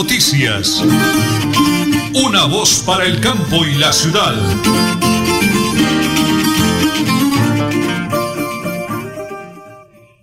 noticias. 0.00 0.80
Una 2.16 2.48
voz 2.48 2.82
para 2.88 3.04
el 3.04 3.20
campo 3.20 3.60
y 3.68 3.76
la 3.76 3.92
ciudad. 3.92 4.32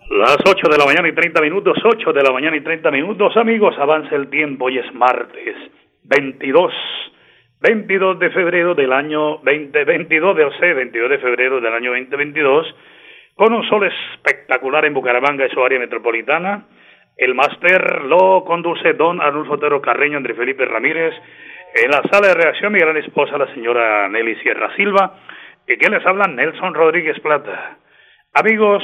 Las 0.10 0.38
8 0.50 0.68
de 0.68 0.78
la 0.80 0.86
mañana 0.86 1.08
y 1.08 1.14
30 1.14 1.42
minutos, 1.42 1.78
8 1.84 2.12
de 2.12 2.24
la 2.24 2.32
mañana 2.32 2.58
y 2.58 2.62
30 2.62 2.90
minutos, 2.90 3.38
amigos, 3.38 3.76
avanza 3.78 4.16
el 4.16 4.30
tiempo 4.30 4.68
y 4.70 4.80
es 4.80 4.92
martes 4.96 5.56
22, 6.06 6.74
22 7.62 8.18
de 8.18 8.30
febrero 8.32 8.74
del 8.74 8.92
año 8.92 9.42
2022, 9.44 10.38
de, 10.38 10.44
o 10.44 10.52
22 10.60 11.10
de 11.12 11.18
febrero 11.20 11.62
del 11.62 11.74
año 11.74 11.92
2022, 11.92 12.66
con 13.36 13.54
un 13.54 13.64
sol 13.70 13.86
espectacular 13.86 14.86
en 14.86 14.96
Bucaramanga 14.96 15.46
y 15.46 15.52
su 15.52 15.64
área 15.64 15.78
metropolitana. 15.78 16.66
El 17.18 17.34
máster 17.34 18.04
lo 18.04 18.44
conduce 18.46 18.94
don 18.94 19.20
Arnulfo 19.20 19.54
Otero 19.54 19.82
Carreño, 19.82 20.18
André 20.18 20.36
Felipe 20.36 20.66
Ramírez, 20.66 21.16
en 21.74 21.90
la 21.90 22.04
sala 22.12 22.28
de 22.28 22.36
reacción 22.36 22.72
mi 22.72 22.80
gran 22.80 22.96
esposa, 22.96 23.40
la 23.40 23.52
señora 23.56 24.08
Nelly 24.08 24.36
Sierra 24.36 24.76
Silva, 24.76 25.16
y 25.68 25.78
que 25.78 25.90
les 25.90 26.06
habla 26.06 26.28
Nelson 26.28 26.76
Rodríguez 26.76 27.20
Plata. 27.20 27.80
Amigos, 28.36 28.84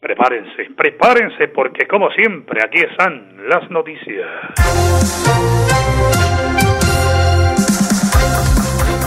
prepárense, 0.00 0.68
prepárense 0.76 1.48
porque 1.48 1.86
como 1.86 2.10
siempre 2.10 2.60
aquí 2.62 2.78
están 2.80 3.48
las 3.48 3.70
noticias. 3.70 4.28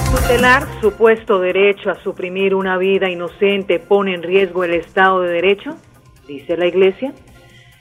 Tutelar 0.09 0.63
supuesto 0.81 1.39
derecho 1.39 1.91
a 1.91 1.95
suprimir 1.95 2.55
una 2.55 2.79
vida 2.79 3.11
inocente 3.11 3.79
pone 3.79 4.15
en 4.15 4.23
riesgo 4.23 4.63
el 4.63 4.73
Estado 4.73 5.21
de 5.21 5.33
Derecho, 5.33 5.75
dice 6.27 6.57
la 6.57 6.65
Iglesia. 6.65 7.13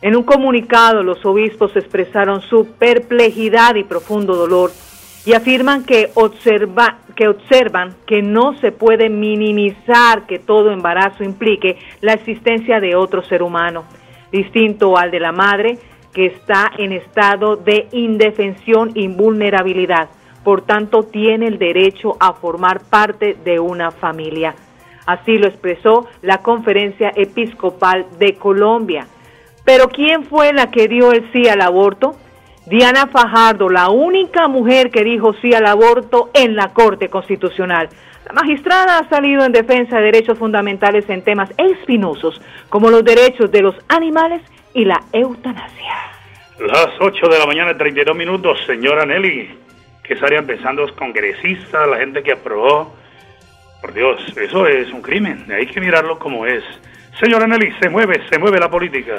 En 0.04 0.14
un 0.16 0.22
comunicado 0.22 1.02
los 1.02 1.24
obispos 1.24 1.74
expresaron 1.76 2.42
su 2.42 2.74
perplejidad 2.78 3.74
y 3.76 3.84
profundo 3.84 4.36
dolor 4.36 4.70
y 5.24 5.32
afirman 5.32 5.82
que, 5.82 6.10
observa, 6.12 6.98
que 7.16 7.26
observan 7.26 7.94
que 8.06 8.20
no 8.20 8.52
se 8.58 8.70
puede 8.70 9.08
minimizar 9.08 10.26
que 10.26 10.38
todo 10.38 10.72
embarazo 10.72 11.24
implique 11.24 11.78
la 12.02 12.12
existencia 12.12 12.80
de 12.80 12.94
otro 12.94 13.22
ser 13.22 13.42
humano, 13.42 13.84
distinto 14.30 14.98
al 14.98 15.10
de 15.10 15.20
la 15.20 15.32
madre 15.32 15.78
que 16.12 16.26
está 16.26 16.70
en 16.76 16.92
estado 16.92 17.56
de 17.56 17.88
indefensión 17.92 18.90
y 18.92 19.08
vulnerabilidad. 19.08 20.10
Por 20.44 20.66
tanto, 20.66 21.04
tiene 21.04 21.46
el 21.46 21.56
derecho 21.56 22.18
a 22.20 22.34
formar 22.34 22.82
parte 22.90 23.38
de 23.42 23.58
una 23.58 23.90
familia. 23.90 24.54
Así 25.06 25.38
lo 25.38 25.46
expresó 25.46 26.06
la 26.20 26.42
Conferencia 26.42 27.10
Episcopal 27.16 28.04
de 28.18 28.34
Colombia. 28.34 29.06
Pero 29.64 29.88
¿quién 29.88 30.24
fue 30.24 30.52
la 30.52 30.70
que 30.70 30.88
dio 30.88 31.12
el 31.12 31.30
sí 31.32 31.48
al 31.48 31.62
aborto? 31.62 32.16
Diana 32.66 33.06
Fajardo, 33.06 33.68
la 33.68 33.90
única 33.90 34.48
mujer 34.48 34.90
que 34.90 35.04
dijo 35.04 35.34
sí 35.42 35.52
al 35.54 35.66
aborto 35.66 36.30
en 36.34 36.56
la 36.56 36.72
Corte 36.72 37.08
Constitucional. 37.08 37.88
La 38.26 38.32
magistrada 38.32 38.98
ha 38.98 39.08
salido 39.08 39.44
en 39.44 39.52
defensa 39.52 39.98
de 39.98 40.04
derechos 40.04 40.38
fundamentales 40.38 41.08
en 41.10 41.22
temas 41.22 41.50
espinosos 41.58 42.40
como 42.70 42.90
los 42.90 43.04
derechos 43.04 43.50
de 43.52 43.60
los 43.60 43.74
animales 43.88 44.40
y 44.72 44.86
la 44.86 45.02
eutanasia. 45.12 45.94
Las 46.58 46.88
8 47.00 47.28
de 47.28 47.38
la 47.38 47.46
mañana, 47.46 47.76
32 47.76 48.16
minutos, 48.16 48.58
señora 48.66 49.04
Nelly. 49.04 49.58
¿Qué 50.02 50.14
estarían 50.14 50.46
pensando 50.46 50.82
los 50.82 50.92
congresistas, 50.92 51.88
la 51.88 51.98
gente 51.98 52.22
que 52.22 52.32
aprobó? 52.32 52.94
Por 53.82 53.92
Dios, 53.92 54.20
eso 54.36 54.66
es 54.66 54.90
un 54.90 55.02
crimen. 55.02 55.46
Hay 55.52 55.66
que 55.66 55.80
mirarlo 55.80 56.18
como 56.18 56.46
es. 56.46 56.62
Señora 57.20 57.46
Nelly, 57.46 57.74
se 57.80 57.90
mueve, 57.90 58.22
se 58.30 58.38
mueve 58.38 58.58
la 58.58 58.70
política. 58.70 59.18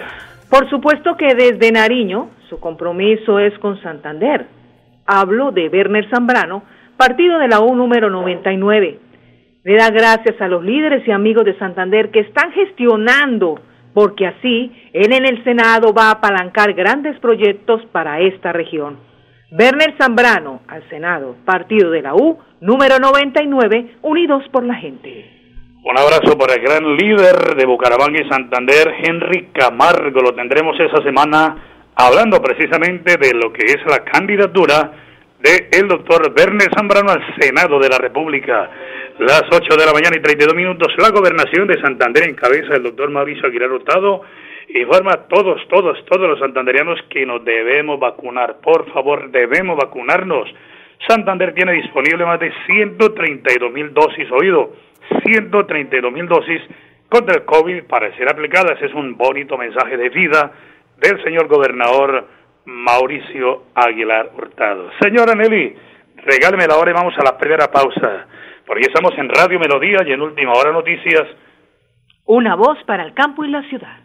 Por 0.50 0.70
supuesto 0.70 1.18
que 1.18 1.34
desde 1.34 1.72
Nariño 1.72 2.30
su 2.50 2.60
compromiso 2.60 3.40
es 3.40 3.58
con 3.60 3.82
Santander. 3.82 4.46
Hablo 5.06 5.52
de 5.52 5.70
Werner 5.70 6.08
Zambrano, 6.10 6.64
partido 6.98 7.40
de 7.40 7.48
la 7.48 7.62
U 7.62 7.76
número 7.76 8.10
99. 8.10 9.00
Le 9.64 9.76
da 9.76 9.90
gracias 9.90 10.40
a 10.40 10.48
los 10.48 10.64
líderes 10.64 11.08
y 11.08 11.12
amigos 11.12 11.46
de 11.46 11.58
Santander 11.58 12.12
que 12.12 12.20
están 12.20 12.52
gestionando, 12.52 13.60
porque 13.94 14.28
así 14.28 14.72
él 14.94 15.12
en 15.12 15.26
el 15.26 15.44
Senado 15.44 15.94
va 15.94 16.10
a 16.10 16.12
apalancar 16.12 16.74
grandes 16.74 17.20
proyectos 17.20 17.84
para 17.92 18.20
esta 18.20 18.52
región. 18.52 18.98
Werner 19.52 19.96
Zambrano, 19.98 20.62
al 20.68 20.88
Senado, 20.90 21.36
partido 21.46 21.90
de 21.90 22.04
la 22.04 22.14
U, 22.14 22.38
número 22.62 23.00
99, 23.00 23.96
Unidos 24.04 24.44
por 24.52 24.64
la 24.64 24.76
Gente. 24.76 25.35
Un 25.88 25.96
abrazo 26.00 26.36
para 26.36 26.56
el 26.56 26.62
gran 26.62 26.98
líder 26.98 27.54
de 27.56 27.64
Bucaramanga 27.64 28.20
y 28.20 28.28
Santander, 28.28 28.92
Henry 29.04 29.50
Camargo. 29.54 30.20
Lo 30.20 30.34
tendremos 30.34 30.76
esa 30.80 31.04
semana 31.04 31.58
hablando 31.94 32.42
precisamente 32.42 33.18
de 33.18 33.36
lo 33.36 33.54
que 33.54 33.66
es 33.68 33.78
la 33.86 34.04
candidatura 34.04 34.92
del 35.40 35.68
el 35.72 35.88
doctor 35.88 36.34
Werner 36.36 36.74
Zambrano 36.76 37.12
al 37.12 37.24
Senado 37.40 37.78
de 37.78 37.90
la 37.90 38.00
República. 38.00 38.68
Las 39.20 39.44
8 39.52 39.78
de 39.78 39.86
la 39.86 39.94
mañana 39.94 40.18
y 40.18 40.22
32 40.22 40.56
minutos, 40.56 40.88
la 40.98 41.12
gobernación 41.12 41.68
de 41.68 41.80
Santander 41.80 42.24
en 42.30 42.34
cabeza 42.34 42.74
del 42.74 42.82
doctor 42.82 43.12
Mauricio 43.12 43.46
Aguilar 43.46 43.72
Hurtado 43.72 44.24
informa 44.74 45.12
a 45.12 45.28
todos, 45.28 45.62
todos, 45.68 46.04
todos 46.06 46.28
los 46.28 46.40
santanderianos 46.40 47.00
que 47.12 47.28
nos 47.28 47.46
debemos 47.46 48.00
vacunar. 48.00 48.58
Por 48.58 48.92
favor, 48.92 49.30
debemos 49.30 49.78
vacunarnos. 49.78 50.50
Santander 51.08 51.54
tiene 51.54 51.74
disponible 51.74 52.26
más 52.26 52.40
de 52.40 52.52
132 52.66 53.72
mil 53.72 53.94
dosis, 53.94 54.32
oído, 54.32 54.74
132 55.24 56.12
mil 56.12 56.28
dosis 56.28 56.62
contra 57.10 57.36
el 57.36 57.46
COVID 57.46 57.84
para 57.86 58.16
ser 58.16 58.30
aplicadas. 58.30 58.82
Es 58.82 58.94
un 58.94 59.18
bonito 59.18 59.58
mensaje 59.58 59.98
de 59.98 60.10
vida 60.10 60.52
del 60.98 61.24
señor 61.24 61.48
gobernador 61.48 62.28
Mauricio 62.66 63.64
Aguilar 63.76 64.32
Hurtado. 64.36 64.90
Señora 65.02 65.36
Nelly, 65.36 65.76
regáleme 66.18 66.68
la 66.68 66.78
hora 66.78 66.92
y 66.92 66.94
vamos 66.94 67.14
a 67.18 67.24
la 67.24 67.38
primera 67.38 67.68
pausa, 67.72 68.28
porque 68.66 68.88
estamos 68.88 69.18
en 69.18 69.30
Radio 69.30 69.60
Melodía 69.60 70.00
y 70.06 70.12
en 70.12 70.22
Última 70.22 70.54
Hora 70.54 70.72
Noticias. 70.72 71.28
Una 72.26 72.56
voz 72.56 72.78
para 72.86 73.04
el 73.04 73.14
campo 73.14 73.44
y 73.46 73.50
la 73.50 73.62
ciudad. 73.70 74.05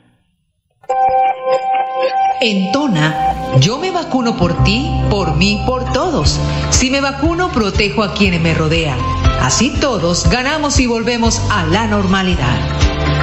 En 2.40 2.72
Tona, 2.72 3.34
yo 3.60 3.78
me 3.78 3.90
vacuno 3.90 4.36
por 4.36 4.64
ti, 4.64 4.90
por 5.10 5.36
mí, 5.36 5.62
por 5.66 5.92
todos. 5.92 6.40
Si 6.70 6.90
me 6.90 7.00
vacuno, 7.00 7.52
protejo 7.52 8.02
a 8.02 8.14
quienes 8.14 8.40
me 8.40 8.54
rodean. 8.54 8.98
Así 9.40 9.70
todos 9.70 10.28
ganamos 10.30 10.80
y 10.80 10.86
volvemos 10.86 11.40
a 11.50 11.64
la 11.66 11.86
normalidad. 11.86 12.56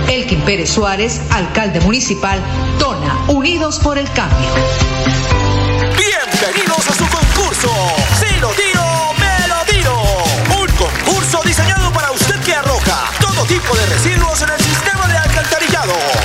Elkin 0.08 0.42
Pérez 0.42 0.70
Suárez, 0.70 1.22
alcalde 1.32 1.80
municipal, 1.82 2.40
Tona, 2.80 3.26
Unidos 3.28 3.80
por 3.80 3.98
el 3.98 4.10
Cambio. 4.12 4.50
Bienvenidos 5.98 6.88
a 6.88 6.94
su 6.94 7.08
concurso. 7.08 7.70
Si 8.20 8.40
lo 8.40 8.50
tiro, 8.50 8.84
me 9.20 9.48
lo 9.48 9.66
tiro. 9.66 9.96
Un 10.62 10.68
concurso 10.78 11.42
diseñado 11.44 11.92
para 11.92 12.12
usted 12.12 12.40
que 12.42 12.54
arroja 12.54 13.12
todo 13.20 13.44
tipo 13.46 13.76
de 13.76 13.86
residuos 13.88 14.42
en 14.44 14.50
el 14.50 14.60
sistema. 14.60 14.87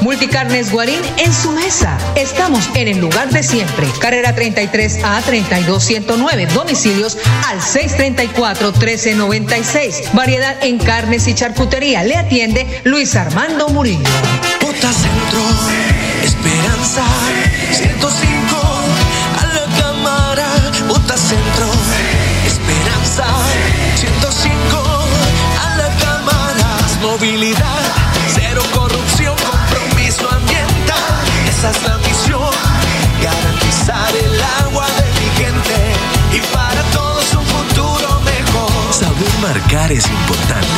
Multicarnes 0.00 0.72
Guarín 0.72 1.00
en 1.16 1.32
su 1.32 1.52
mesa. 1.52 1.98
Estamos 2.14 2.68
en 2.74 2.88
el 2.88 2.98
lugar 2.98 3.30
de 3.30 3.42
siempre. 3.42 3.86
Carrera 4.00 4.34
33 4.34 5.04
a 5.04 5.20
32109. 5.22 6.46
Domicilios 6.46 7.18
al 7.48 7.60
634 7.60 8.72
1396. 8.72 10.12
Variedad 10.14 10.56
en 10.62 10.78
carnes 10.78 11.26
y 11.28 11.34
charcutería. 11.34 12.04
Le 12.04 12.16
atiende 12.16 12.80
Luis 12.84 13.16
Armando 13.16 13.68
Murillo. 13.68 14.08
Centro, 14.80 15.42
Esperanza, 16.22 17.02
105 17.72 18.56
a 19.36 19.46
la 19.46 19.64
cámara. 19.80 20.46
Centro, 21.16 21.66
Esperanza, 22.46 23.26
105 23.96 24.78
a 25.60 25.76
la 25.76 25.88
cámara. 25.96 26.78
Movilidad, 27.02 27.57
marcar 39.48 39.90
es 39.90 40.06
importante. 40.10 40.68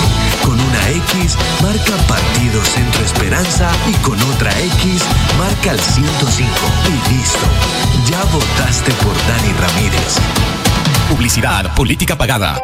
Con 0.45 0.55
una 0.55 0.89
X 0.91 1.37
marca 1.61 1.97
Partido 2.07 2.63
Centro 2.65 3.05
Esperanza 3.05 3.69
y 3.89 3.95
con 3.95 4.17
otra 4.23 4.53
X 4.61 5.03
marca 5.37 5.73
el 5.73 5.81
105. 5.81 6.49
Y 6.87 7.13
listo. 7.13 7.47
Ya 8.09 8.23
votaste 8.33 8.93
por 9.03 9.15
Dani 9.27 9.53
Ramírez. 9.55 10.19
Publicidad, 11.09 11.75
política 11.75 12.17
pagada. 12.17 12.63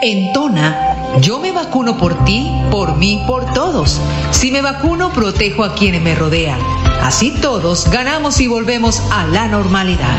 En 0.00 0.32
Tona, 0.32 0.96
yo 1.20 1.38
me 1.38 1.52
vacuno 1.52 1.98
por 1.98 2.24
ti, 2.24 2.50
por 2.70 2.96
mí, 2.96 3.22
por 3.26 3.52
todos. 3.52 4.00
Si 4.30 4.50
me 4.50 4.62
vacuno, 4.62 5.12
protejo 5.12 5.62
a 5.64 5.74
quienes 5.74 6.00
me 6.00 6.14
rodean. 6.14 6.58
Así 7.02 7.32
todos 7.42 7.90
ganamos 7.90 8.40
y 8.40 8.46
volvemos 8.46 9.02
a 9.12 9.26
la 9.26 9.46
normalidad. 9.46 10.18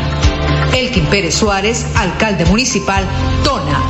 Elkin 0.76 1.06
Pérez 1.06 1.36
Suárez, 1.36 1.86
alcalde 1.96 2.46
municipal, 2.46 3.06
Tona, 3.44 3.65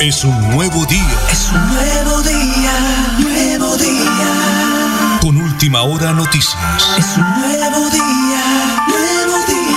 Es 0.00 0.24
un 0.24 0.32
nuevo 0.50 0.84
día. 0.86 1.18
Es 1.30 1.52
un 1.52 1.60
nuevo 1.68 2.22
día, 2.22 2.72
nuevo 3.20 3.76
día. 3.76 5.20
Con 5.20 5.36
última 5.36 5.82
hora 5.82 6.12
noticias. 6.12 6.96
Es 6.98 7.16
un 7.16 7.24
nuevo 7.40 7.88
día, 7.90 8.42
nuevo 8.88 9.36
día. 9.46 9.70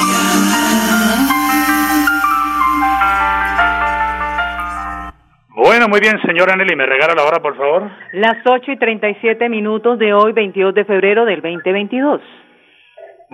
Bueno, 5.55 5.87
muy 5.87 5.99
bien, 5.99 6.19
señora 6.25 6.55
Nelly, 6.55 6.75
¿me 6.75 6.85
regala 6.85 7.15
la 7.15 7.23
hora, 7.23 7.41
por 7.41 7.55
favor? 7.57 7.91
Las 8.13 8.37
8 8.45 8.71
y 8.71 8.77
37 8.77 9.49
minutos 9.49 9.99
de 9.99 10.13
hoy, 10.13 10.31
22 10.31 10.73
de 10.73 10.85
febrero 10.85 11.25
del 11.25 11.41
2022. 11.41 12.21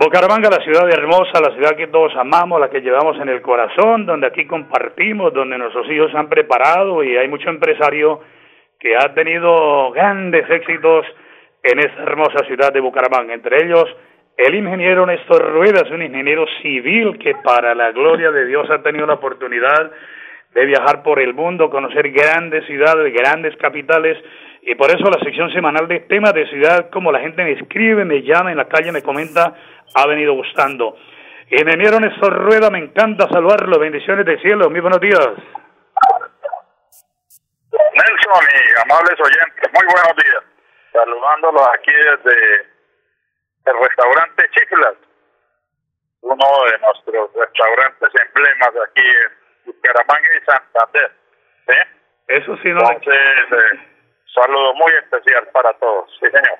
Bucaramanga, 0.02 0.48
la 0.48 0.64
ciudad 0.64 0.88
hermosa, 0.88 1.42
la 1.42 1.54
ciudad 1.54 1.76
que 1.76 1.88
todos 1.88 2.16
amamos, 2.16 2.58
la 2.58 2.70
que 2.70 2.80
llevamos 2.80 3.20
en 3.20 3.28
el 3.28 3.42
corazón, 3.42 4.06
donde 4.06 4.28
aquí 4.28 4.46
compartimos, 4.46 5.30
donde 5.34 5.58
nuestros 5.58 5.86
hijos 5.90 6.10
se 6.10 6.16
han 6.16 6.30
preparado 6.30 7.04
y 7.04 7.18
hay 7.18 7.28
mucho 7.28 7.50
empresario 7.50 8.22
que 8.78 8.96
ha 8.96 9.12
tenido 9.12 9.90
grandes 9.90 10.48
éxitos 10.48 11.04
en 11.62 11.80
esta 11.80 12.02
hermosa 12.04 12.46
ciudad 12.46 12.72
de 12.72 12.80
Bucaramanga. 12.80 13.34
Entre 13.34 13.62
ellos, 13.62 13.94
el 14.38 14.54
ingeniero 14.54 15.04
Néstor 15.04 15.52
Ruedas, 15.52 15.90
un 15.90 16.02
ingeniero 16.02 16.46
civil 16.62 17.18
que 17.18 17.34
para 17.34 17.74
la 17.74 17.92
gloria 17.92 18.30
de 18.30 18.46
Dios 18.46 18.70
ha 18.70 18.82
tenido 18.82 19.04
la 19.04 19.14
oportunidad 19.14 19.92
de 20.54 20.64
viajar 20.66 21.02
por 21.02 21.20
el 21.20 21.34
mundo, 21.34 21.70
conocer 21.70 22.10
grandes 22.10 22.66
ciudades, 22.66 23.12
grandes 23.12 23.56
capitales, 23.56 24.18
y 24.62 24.74
por 24.74 24.90
eso 24.90 25.04
la 25.10 25.22
sección 25.24 25.50
semanal 25.52 25.88
de 25.88 26.00
temas 26.00 26.34
de 26.34 26.46
ciudad, 26.48 26.90
como 26.90 27.12
la 27.12 27.20
gente 27.20 27.42
me 27.44 27.52
escribe, 27.52 28.04
me 28.04 28.22
llama 28.22 28.50
en 28.50 28.58
la 28.58 28.68
calle, 28.68 28.92
me 28.92 29.02
comenta, 29.02 29.54
ha 29.94 30.06
venido 30.06 30.34
gustando. 30.34 30.96
Ingeniero 31.50 31.98
Néstor 31.98 32.32
Rueda, 32.32 32.70
me 32.70 32.78
encanta 32.78 33.28
saludarlo, 33.28 33.78
bendiciones 33.78 34.26
del 34.26 34.40
cielo, 34.40 34.70
muy 34.70 34.80
buenos 34.80 35.00
días. 35.00 35.30
Nelson 37.72 38.44
y 38.54 38.80
amables 38.82 39.20
oyentes, 39.20 39.70
muy 39.72 39.86
buenos 39.86 40.16
días. 40.16 40.44
Saludándolos 40.92 41.68
aquí 41.74 41.92
desde 41.92 42.70
el 43.66 43.74
restaurante 43.82 44.48
Chiflas, 44.50 44.94
uno 46.22 46.46
de 46.70 46.78
nuestros 46.78 47.30
restaurantes 47.34 48.10
emblemas 48.26 48.72
aquí 48.88 49.00
en 49.00 49.39
y 50.40 50.44
Santander. 50.44 51.10
¿sí? 51.66 51.74
Eso 52.28 52.56
sí, 52.62 52.68
no. 52.68 52.80
Entonces, 52.80 53.14
eh, 53.52 53.78
saludo 54.34 54.74
muy 54.74 54.92
especial 55.02 55.48
para 55.52 55.72
todos. 55.74 56.10
Sí, 56.20 56.26
señor. 56.26 56.58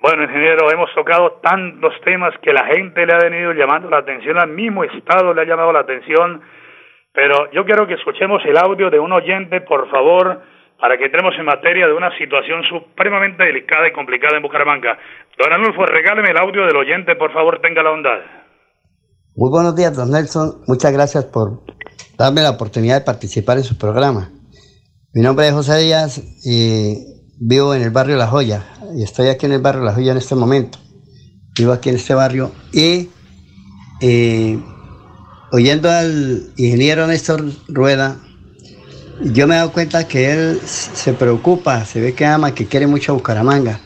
Bueno, 0.00 0.22
ingeniero, 0.24 0.70
hemos 0.70 0.94
tocado 0.94 1.40
tantos 1.42 1.92
temas 2.04 2.32
que 2.40 2.52
la 2.52 2.64
gente 2.66 3.04
le 3.04 3.14
ha 3.14 3.18
venido 3.18 3.52
llamando 3.52 3.90
la 3.90 3.98
atención, 3.98 4.38
al 4.38 4.50
mismo 4.50 4.84
Estado 4.84 5.34
le 5.34 5.42
ha 5.42 5.44
llamado 5.44 5.72
la 5.72 5.80
atención, 5.80 6.42
pero 7.12 7.50
yo 7.50 7.64
quiero 7.64 7.86
que 7.86 7.94
escuchemos 7.94 8.40
el 8.44 8.56
audio 8.58 8.90
de 8.90 9.00
un 9.00 9.12
oyente, 9.12 9.60
por 9.60 9.90
favor, 9.90 10.40
para 10.78 10.96
que 10.96 11.06
entremos 11.06 11.34
en 11.36 11.46
materia 11.46 11.88
de 11.88 11.94
una 11.94 12.16
situación 12.16 12.62
supremamente 12.64 13.44
delicada 13.44 13.88
y 13.88 13.92
complicada 13.92 14.36
en 14.36 14.42
Bucaramanga. 14.42 14.98
Don 15.36 15.52
Anulfo, 15.52 15.84
regáleme 15.84 16.30
el 16.30 16.38
audio 16.38 16.64
del 16.66 16.76
oyente, 16.76 17.16
por 17.16 17.32
favor, 17.32 17.60
tenga 17.60 17.82
la 17.82 17.90
bondad. 17.90 18.20
Muy 19.34 19.50
buenos 19.50 19.74
días, 19.74 19.96
don 19.96 20.10
Nelson. 20.10 20.62
Muchas 20.68 20.92
gracias 20.92 21.24
por 21.24 21.64
darme 22.18 22.42
la 22.42 22.50
oportunidad 22.50 22.96
de 22.96 23.00
participar 23.02 23.58
en 23.58 23.64
su 23.64 23.78
programa. 23.78 24.30
Mi 25.14 25.22
nombre 25.22 25.46
es 25.46 25.54
José 25.54 25.78
Díaz 25.78 26.20
vivo 27.40 27.74
en 27.74 27.82
el 27.82 27.90
barrio 27.90 28.16
La 28.16 28.26
Joya 28.26 28.66
y 28.96 29.04
estoy 29.04 29.28
aquí 29.28 29.46
en 29.46 29.52
el 29.52 29.60
barrio 29.60 29.84
La 29.84 29.94
Joya 29.94 30.12
en 30.12 30.18
este 30.18 30.34
momento. 30.34 30.78
Vivo 31.56 31.72
aquí 31.72 31.88
en 31.88 31.94
este 31.94 32.14
barrio 32.14 32.50
y 32.72 33.08
eh, 34.00 34.58
oyendo 35.52 35.90
al 35.90 36.50
ingeniero 36.56 37.06
Néstor 37.06 37.44
Rueda, 37.68 38.20
yo 39.22 39.46
me 39.46 39.54
he 39.54 39.58
dado 39.58 39.72
cuenta 39.72 40.06
que 40.06 40.32
él 40.32 40.60
se 40.64 41.12
preocupa, 41.12 41.84
se 41.84 42.00
ve 42.00 42.14
que 42.14 42.26
ama, 42.26 42.54
que 42.54 42.66
quiere 42.66 42.88
mucho 42.88 43.12
a 43.12 43.14
Bucaramanga 43.14 43.80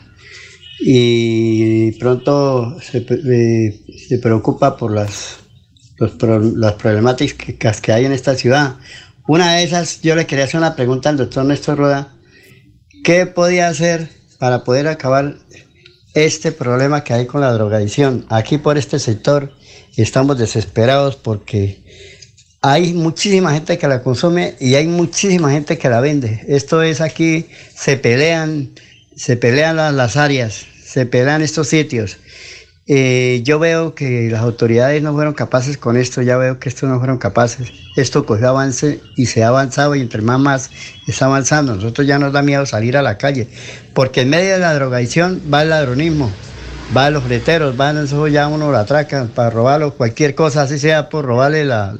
y 0.79 1.91
pronto 1.99 2.79
se, 2.81 3.05
eh, 3.07 3.85
se 4.07 4.17
preocupa 4.17 4.75
por 4.75 4.91
las, 4.91 5.42
los 6.03 6.11
pro- 6.11 6.39
las 6.39 6.73
problemáticas 6.73 7.81
que 7.81 7.91
hay 7.91 8.05
en 8.05 8.11
esta 8.11 8.35
ciudad. 8.35 8.75
Una 9.27 9.53
de 9.55 9.63
esas, 9.63 10.01
yo 10.01 10.15
le 10.15 10.25
quería 10.25 10.45
hacer 10.45 10.59
una 10.59 10.75
pregunta 10.75 11.09
al 11.09 11.17
doctor 11.17 11.45
Néstor 11.45 11.77
Rueda. 11.77 12.13
¿Qué 13.03 13.25
podía 13.25 13.67
hacer 13.69 14.09
para 14.37 14.63
poder 14.63 14.87
acabar 14.87 15.35
este 16.13 16.51
problema 16.51 17.03
que 17.03 17.13
hay 17.13 17.25
con 17.25 17.41
la 17.41 17.51
drogadicción? 17.53 18.25
Aquí 18.29 18.57
por 18.57 18.77
este 18.77 18.99
sector 18.99 19.53
estamos 19.95 20.37
desesperados 20.37 21.15
porque 21.15 21.83
hay 22.61 22.93
muchísima 22.93 23.53
gente 23.53 23.77
que 23.77 23.87
la 23.87 24.01
consume 24.03 24.55
y 24.59 24.75
hay 24.75 24.87
muchísima 24.87 25.51
gente 25.51 25.77
que 25.77 25.89
la 25.89 25.99
vende. 26.01 26.43
Esto 26.47 26.81
es 26.81 27.01
aquí, 27.01 27.47
se 27.75 27.97
pelean, 27.97 28.71
se 29.15 29.35
pelean 29.37 29.75
las 29.75 30.15
áreas, 30.17 30.65
se 30.85 31.05
pelean 31.05 31.41
estos 31.41 31.67
sitios. 31.67 32.17
Eh, 32.85 33.41
yo 33.45 33.59
veo 33.59 33.95
que 33.95 34.27
las 34.29 34.41
autoridades 34.41 35.01
no 35.01 35.13
fueron 35.13 35.33
capaces 35.33 35.77
con 35.77 35.95
esto, 35.95 36.21
ya 36.21 36.35
veo 36.35 36.59
que 36.59 36.67
estos 36.67 36.89
no 36.89 36.99
fueron 36.99 37.17
capaces. 37.17 37.71
Esto 37.95 38.25
cogió 38.25 38.49
avance 38.49 38.99
y 39.15 39.27
se 39.27 39.43
ha 39.43 39.47
avanzado 39.47 39.95
y 39.95 40.01
entre 40.01 40.21
más 40.21 40.39
más 40.39 40.69
está 41.07 41.25
avanzando. 41.25 41.75
Nosotros 41.75 42.05
ya 42.05 42.19
nos 42.19 42.33
da 42.33 42.41
miedo 42.41 42.65
salir 42.65 42.97
a 42.97 43.01
la 43.01 43.17
calle, 43.17 43.47
porque 43.93 44.21
en 44.21 44.29
medio 44.29 44.53
de 44.53 44.59
la 44.59 44.73
drogadicción 44.73 45.41
va 45.53 45.61
el 45.61 45.69
ladronismo, 45.69 46.29
va 46.95 47.09
los 47.09 47.23
breteros, 47.23 47.77
van 47.77 47.97
eso 48.03 48.27
ya 48.27 48.47
uno 48.47 48.69
lo 48.69 48.77
atracan 48.77 49.29
para 49.29 49.49
robarlo, 49.49 49.93
cualquier 49.93 50.35
cosa, 50.35 50.63
así 50.63 50.77
sea 50.77 51.07
por 51.09 51.23
robarle 51.23 51.63
la, 51.63 51.95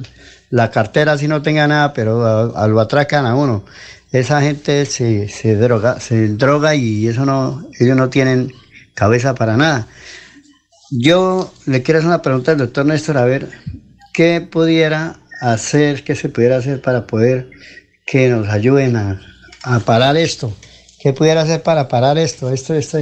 la 0.50 0.70
cartera 0.70 1.16
si 1.16 1.28
no 1.28 1.40
tenga 1.40 1.66
nada, 1.66 1.94
pero 1.94 2.54
a 2.54 2.68
lo 2.68 2.80
atracan 2.80 3.24
a 3.24 3.34
uno. 3.34 3.64
Esa 4.12 4.42
gente 4.42 4.84
se, 4.86 5.28
se 5.28 5.56
droga, 5.56 5.98
se 5.98 6.28
droga 6.28 6.74
y 6.74 7.08
eso 7.08 7.24
no, 7.24 7.66
ellos 7.80 7.96
no 7.96 8.10
tienen 8.10 8.52
cabeza 8.94 9.34
para 9.34 9.56
nada. 9.56 9.88
Yo 10.90 11.52
le 11.66 11.82
quiero 11.82 11.98
hacer 11.98 12.08
una 12.08 12.22
pregunta 12.22 12.52
al 12.52 12.58
doctor 12.58 12.86
Néstor, 12.86 13.18
a 13.18 13.24
ver 13.24 13.48
qué 14.12 14.40
pudiera 14.40 15.16
hacer, 15.40 16.04
qué 16.04 16.14
se 16.14 16.28
pudiera 16.28 16.56
hacer 16.58 16.80
para 16.80 17.06
poder 17.06 17.50
que 18.06 18.28
nos 18.28 18.48
ayuden 18.48 18.96
a, 18.96 19.20
parar 19.84 20.16
esto. 20.16 20.52
¿Qué 21.00 21.12
pudiera 21.12 21.42
hacer 21.42 21.62
para 21.62 21.88
parar 21.88 22.18
esto? 22.18 22.50
Esto, 22.50 22.74
esto, 22.74 22.98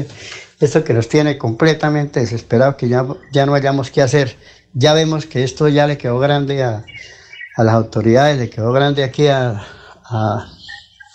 esto 0.60 0.84
que 0.84 0.94
nos 0.94 1.08
tiene 1.08 1.38
completamente 1.38 2.20
desesperados, 2.20 2.76
que 2.76 2.88
ya, 2.88 3.04
ya 3.32 3.46
no 3.46 3.54
hayamos 3.54 3.90
qué 3.90 4.00
hacer. 4.02 4.36
Ya 4.72 4.94
vemos 4.94 5.26
que 5.26 5.44
esto 5.44 5.68
ya 5.68 5.86
le 5.86 5.98
quedó 5.98 6.18
grande 6.18 6.62
a, 6.62 6.84
a 7.56 7.64
las 7.64 7.74
autoridades, 7.74 8.38
le 8.38 8.48
quedó 8.48 8.72
grande 8.72 9.04
aquí 9.04 9.26
a, 9.26 9.60
a- 10.04 10.48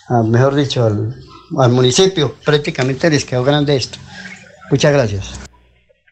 a, 0.10 0.24
mejor 0.24 0.56
dicho, 0.56 0.86
al, 0.86 1.16
al 1.58 1.72
municipio. 1.72 2.36
Prácticamente 2.46 3.10
les 3.10 3.26
quedó 3.26 3.44
grande 3.44 3.76
esto. 3.76 3.98
Muchas 4.70 4.94
gracias. 4.94 5.47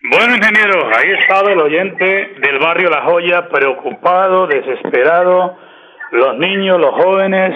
Bueno, 0.07 0.35
ingeniero, 0.35 0.87
ahí 0.95 1.11
estaba 1.19 1.51
el 1.51 1.59
oyente 1.59 2.35
del 2.37 2.59
barrio 2.59 2.89
La 2.91 3.01
Joya, 3.01 3.49
preocupado, 3.49 4.45
desesperado, 4.45 5.57
los 6.11 6.37
niños, 6.37 6.79
los 6.79 6.91
jóvenes, 6.91 7.55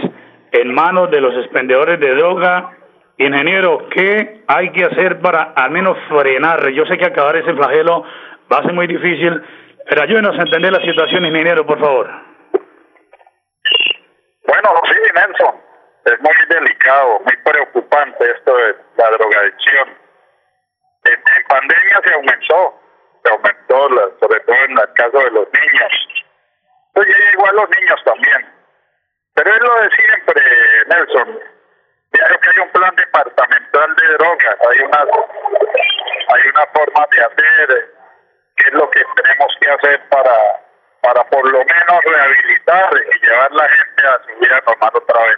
en 0.52 0.74
manos 0.74 1.12
de 1.12 1.22
los 1.22 1.36
expendedores 1.36 2.00
de 2.00 2.16
droga. 2.16 2.72
Ingeniero, 3.18 3.88
¿qué 3.90 4.42
hay 4.48 4.72
que 4.72 4.84
hacer 4.84 5.20
para 5.20 5.54
al 5.56 5.70
menos 5.70 5.96
frenar? 6.08 6.70
Yo 6.70 6.86
sé 6.88 6.98
que 6.98 7.06
acabar 7.06 7.36
ese 7.36 7.54
flagelo 7.54 8.04
va 8.52 8.58
a 8.58 8.64
ser 8.64 8.74
muy 8.74 8.88
difícil, 8.88 9.44
pero 9.88 10.02
ayúdenos 10.02 10.36
a 10.40 10.42
entender 10.42 10.72
la 10.72 10.82
situación, 10.82 11.26
ingeniero, 11.26 11.68
por 11.68 11.80
favor. 11.80 12.10
Bueno, 14.48 14.70
sí, 14.86 14.98
Nelson, 15.14 15.56
es 16.06 16.20
muy 16.20 16.34
delicado, 16.50 17.20
muy 17.20 17.36
preocupante 17.44 18.32
esto 18.32 18.56
de 18.56 18.76
la 18.98 19.12
drogadicción. 19.12 20.09
En, 21.06 21.14
en 21.14 21.44
pandemia 21.48 22.02
se 22.04 22.14
aumentó, 22.14 22.82
se 23.24 23.30
aumentó, 23.32 23.90
la- 23.90 24.10
sobre 24.20 24.40
todo 24.42 24.56
en 24.56 24.72
el 24.78 24.94
caso 24.94 25.18
de 25.20 25.32
los 25.32 25.48
niños. 25.54 26.08
Pues 26.94 27.08
ya 27.08 27.18
llegó 27.32 27.46
a 27.48 27.54
los 27.54 27.70
niños 27.70 28.04
también. 28.04 28.54
Pero 29.36 29.54
es 29.54 29.60
lo 29.62 29.82
de 29.82 29.90
siempre, 29.92 30.42
Nelson. 30.88 31.40
Creo 32.12 32.40
que 32.40 32.50
hay 32.50 32.60
un 32.60 32.70
plan 32.72 32.96
departamental 32.96 33.96
de 33.96 34.08
drogas, 34.14 34.58
hay 34.70 34.80
una, 34.82 34.98
hay 36.28 36.42
una 36.50 36.66
forma 36.74 37.08
de 37.12 37.22
hacer 37.22 37.94
qué 38.58 38.68
es 38.68 38.74
lo 38.74 38.90
que 38.90 39.06
tenemos 39.16 39.58
que 39.62 39.70
hacer 39.70 40.10
para, 40.10 40.36
para 41.02 41.24
por 41.30 41.48
lo 41.48 41.60
menos 41.64 42.04
rehabilitar 42.04 42.90
y 43.14 43.26
llevar 43.26 43.52
la 43.52 43.70
gente 43.70 44.08
a 44.08 44.22
su 44.26 44.40
vida 44.40 44.62
normal 44.66 44.92
otra 44.96 45.24
vez. 45.26 45.38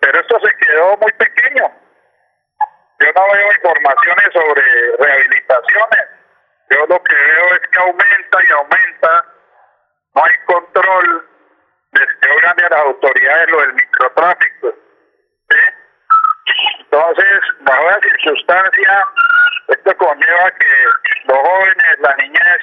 Pero 0.00 0.20
esto 0.20 0.38
se 0.40 0.56
quedó 0.66 0.96
muy 0.98 1.12
pequeño. 1.12 1.43
Yo 3.00 3.06
no 3.14 3.32
veo 3.32 3.52
informaciones 3.52 4.26
sobre 4.32 4.62
rehabilitaciones. 4.98 6.08
Yo 6.70 6.86
lo 6.86 7.02
que 7.02 7.14
veo 7.14 7.54
es 7.54 7.60
que 7.70 7.78
aumenta 7.80 8.38
y 8.48 8.52
aumenta. 8.52 9.24
No 10.14 10.24
hay 10.24 10.36
control. 10.46 11.28
Les 11.92 12.08
oigan 12.30 12.60
a 12.64 12.68
las 12.68 12.80
autoridades 12.80 13.50
lo 13.50 13.60
del 13.60 13.74
microtráfico. 13.74 14.74
¿sí? 15.50 15.56
Entonces, 16.80 17.40
bajo 17.60 17.90
la 17.90 18.00
circunstancia, 18.00 19.04
esto 19.68 19.96
conlleva 19.96 20.50
que 20.52 20.66
los 21.24 21.38
jóvenes, 21.38 21.98
la 22.00 22.16
niñez, 22.16 22.60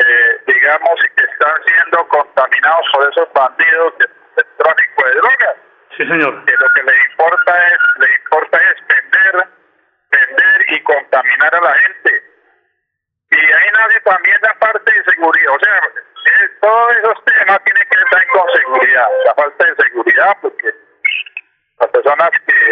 eh, 0.00 0.38
digamos, 0.46 1.00
que 1.16 1.24
están 1.24 1.62
siendo 1.66 2.08
contaminados 2.08 2.86
por 2.92 3.10
esos 3.10 3.32
bandidos 3.32 3.98
del, 3.98 4.10
del 4.36 4.46
tráfico 4.58 5.04
de 5.04 5.14
drogas 5.14 5.56
Sí, 5.96 6.06
señor. 6.06 6.44
que 6.44 6.52
lo 6.56 6.68
que 6.74 6.82
les 6.84 7.06
importa 7.10 7.66
es 7.66 7.78
les 7.98 8.18
importa 8.20 8.58
es 8.58 8.82
vender 9.32 9.48
vender 10.10 10.64
y 10.68 10.82
contaminar 10.82 11.54
a 11.54 11.60
la 11.60 11.74
gente 11.74 12.22
y 13.30 13.36
ahí 13.36 13.68
nace 13.74 14.00
también 14.00 14.38
la 14.42 14.54
parte 14.54 14.92
de 14.92 15.04
seguridad 15.04 15.54
o 15.54 15.60
sea 15.60 15.76
eh, 15.76 16.48
todos 16.60 16.92
esos 16.96 17.24
temas 17.24 17.64
tienen 17.64 17.88
que 17.88 18.00
estar 18.00 18.26
con 18.28 18.52
seguridad 18.52 19.08
la 19.24 19.34
falta 19.34 19.64
de 19.64 19.76
seguridad 19.76 20.36
porque 20.40 20.74
las 21.80 21.90
personas 21.90 22.30
que 22.46 22.70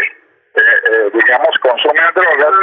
eh, 0.55 0.81
eh, 0.91 1.11
digamos 1.13 1.59
consumen 1.59 2.15
drogas 2.15 2.55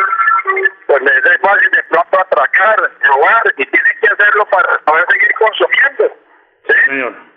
pues 0.87 1.01
les 1.03 1.25
es 1.25 1.41
fácil 1.41 1.71
de 1.71 1.83
pronto 1.83 2.19
atracar 2.19 2.91
robar 3.03 3.43
y 3.57 3.65
tienen 3.65 3.99
que 4.01 4.07
hacerlo 4.07 4.45
para 4.47 4.77
poder 4.79 5.05
seguir 5.11 5.33
consumiendo 5.35 6.17
¿sí? 6.67 6.73
Señor. 6.85 7.33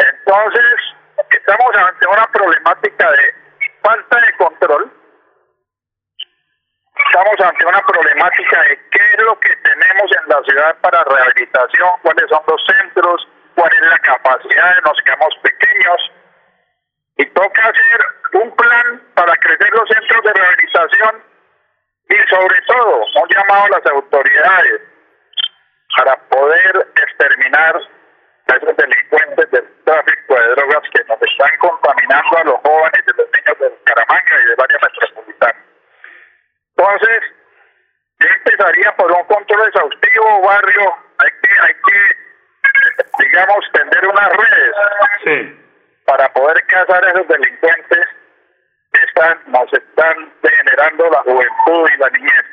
Entonces, 0.00 0.94
estamos 1.30 1.76
ante 1.76 2.06
una 2.06 2.26
problemática 2.28 3.10
de 3.10 3.34
falta 3.82 4.20
de 4.20 4.32
control. 4.36 4.92
Estamos 7.06 7.29
ante 7.40 7.66
una 7.66 7.80
problemática 7.80 8.62
de 8.62 8.78
qué 8.90 9.00
es 9.14 9.22
lo 9.22 9.38
que 9.40 9.54
tenemos 9.56 10.10
en 10.22 10.28
la 10.28 10.42
ciudad 10.42 10.76
para 10.80 11.04
rehabilitación, 11.04 11.88
cuáles 12.02 12.28
son 12.28 12.42
los 12.46 12.62
centros, 12.66 13.28
cuál 13.54 13.72
es 13.72 13.80
la 13.80 13.98
capacidad 13.98 14.74
de 14.74 14.82
nos 14.82 15.02
quedamos 15.02 15.34
pequeños. 15.42 16.12
Y 17.16 17.26
toca 17.26 17.62
hacer 17.62 18.06
un 18.32 18.54
plan 18.56 19.02
para 19.14 19.36
crecer 19.36 19.70
los 19.72 19.88
centros 19.88 20.24
de 20.24 20.32
rehabilitación 20.32 21.22
y 22.08 22.16
sobre 22.28 22.60
todo 22.62 23.04
un 23.22 23.28
llamado 23.28 23.64
a 23.64 23.78
las 23.78 23.86
autoridades 23.86 24.80
para 25.96 26.16
poder 26.28 26.88
exterminar 26.96 27.80
a 28.48 28.56
esos 28.56 28.76
delincuentes 28.76 29.50
del 29.50 29.84
tráfico 29.84 30.34
de 30.34 30.48
drogas 30.48 30.82
que 30.92 31.04
nos 31.04 31.22
están 31.22 31.56
contaminando 31.58 32.38
a 32.38 32.44
los 32.44 32.60
jóvenes 32.62 33.04
y 33.06 33.16
los 33.16 33.28
niños 33.30 33.58
de 33.58 33.68
Bucaramanga 33.68 34.42
y 34.42 34.48
de 34.48 34.54
varias 34.56 34.82
metropolitanas. 34.82 35.69
Entonces, 36.80 37.22
yo 38.20 38.26
empezaría 38.28 38.96
por 38.96 39.12
un 39.12 39.24
control 39.24 39.68
exhaustivo, 39.68 40.42
barrio, 40.42 40.96
hay 41.18 41.30
que, 41.42 41.50
hay 41.60 41.74
que, 41.74 43.22
digamos, 43.24 43.64
tender 43.72 44.06
unas 44.08 44.28
redes 44.30 44.74
Sí. 45.24 45.60
para 46.06 46.32
poder 46.32 46.64
cazar 46.66 47.04
a 47.04 47.10
esos 47.10 47.28
delincuentes 47.28 48.06
que 48.92 49.00
están, 49.06 49.40
nos 49.48 49.70
están 49.74 50.32
degenerando 50.42 51.10
la 51.10 51.18
juventud 51.18 51.90
y 51.94 51.98
la 51.98 52.08
niñez. 52.10 52.44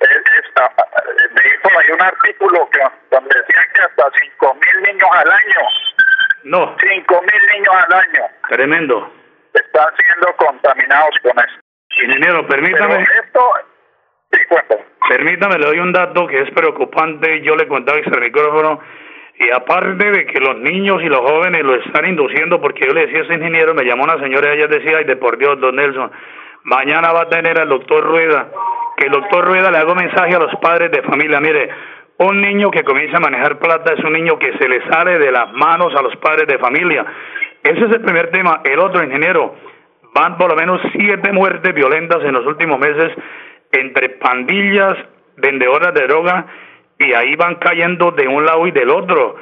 Es, 0.00 0.44
ah, 0.56 0.70
leí 1.30 1.58
por 1.62 1.76
ahí 1.76 1.90
un 1.92 2.02
artículo 2.02 2.68
que, 2.70 2.80
donde 3.10 3.34
decían 3.40 3.64
que 3.72 3.80
hasta 3.82 4.10
5 4.20 4.54
mil 4.54 4.82
niños 4.82 5.08
al 5.12 5.30
año, 5.30 5.60
No, 6.44 6.76
5 6.80 7.22
mil 7.22 7.46
niños 7.52 7.74
al 7.76 7.92
año 7.92 8.22
tremendo. 8.48 9.12
están 9.54 9.88
siendo 9.96 10.36
contaminados 10.36 11.14
con 11.22 11.38
esto. 11.38 11.60
Ingeniero, 11.96 12.46
Pero 12.46 12.48
permítame, 12.48 13.02
esto, 13.02 13.40
sí, 14.30 14.38
permítame, 15.08 15.58
le 15.58 15.66
doy 15.66 15.78
un 15.78 15.92
dato 15.92 16.26
que 16.26 16.40
es 16.42 16.50
preocupante. 16.50 17.40
Yo 17.42 17.56
le 17.56 17.66
contaba 17.66 17.98
extra 17.98 18.20
micrófono. 18.20 18.80
Y 19.38 19.50
aparte 19.50 20.10
de 20.10 20.26
que 20.26 20.40
los 20.40 20.56
niños 20.58 21.02
y 21.02 21.06
los 21.06 21.20
jóvenes 21.20 21.62
lo 21.62 21.74
están 21.74 22.06
induciendo, 22.06 22.60
porque 22.60 22.86
yo 22.86 22.94
le 22.94 23.06
decía 23.06 23.20
a 23.20 23.24
ese 23.24 23.34
ingeniero, 23.34 23.74
me 23.74 23.84
llamó 23.84 24.04
una 24.04 24.18
señora 24.18 24.54
y 24.54 24.58
ella 24.58 24.66
decía, 24.66 24.98
ay, 24.98 25.04
de 25.04 25.16
por 25.16 25.36
Dios, 25.36 25.60
don 25.60 25.76
Nelson, 25.76 26.10
mañana 26.64 27.12
va 27.12 27.22
a 27.22 27.28
tener 27.28 27.60
al 27.60 27.68
doctor 27.68 28.02
Rueda, 28.02 28.48
que 28.96 29.06
el 29.06 29.12
doctor 29.12 29.44
Rueda 29.44 29.70
le 29.70 29.76
haga 29.76 29.92
un 29.92 29.98
mensaje 29.98 30.34
a 30.34 30.38
los 30.38 30.54
padres 30.56 30.90
de 30.90 31.02
familia, 31.02 31.38
mire, 31.40 31.68
un 32.18 32.40
niño 32.40 32.70
que 32.70 32.82
comienza 32.82 33.18
a 33.18 33.20
manejar 33.20 33.58
plata 33.58 33.92
es 33.92 34.02
un 34.02 34.14
niño 34.14 34.38
que 34.38 34.56
se 34.56 34.68
le 34.68 34.82
sale 34.88 35.18
de 35.18 35.30
las 35.30 35.52
manos 35.52 35.94
a 35.94 36.00
los 36.00 36.16
padres 36.16 36.46
de 36.46 36.58
familia. 36.58 37.04
Ese 37.62 37.84
es 37.84 37.92
el 37.92 38.00
primer 38.00 38.30
tema. 38.30 38.62
El 38.64 38.78
otro, 38.78 39.04
ingeniero, 39.04 39.54
van 40.16 40.38
por 40.38 40.50
lo 40.50 40.56
menos 40.56 40.80
siete 40.92 41.30
muertes 41.32 41.74
violentas 41.74 42.22
en 42.22 42.32
los 42.32 42.46
últimos 42.46 42.78
meses 42.78 43.12
entre 43.72 44.08
pandillas, 44.10 44.96
vendedoras 45.36 45.92
de 45.92 46.06
droga, 46.06 46.46
y 46.98 47.12
ahí 47.12 47.36
van 47.36 47.56
cayendo 47.56 48.12
de 48.12 48.26
un 48.26 48.46
lado 48.46 48.66
y 48.66 48.70
del 48.70 48.88
otro. 48.88 49.36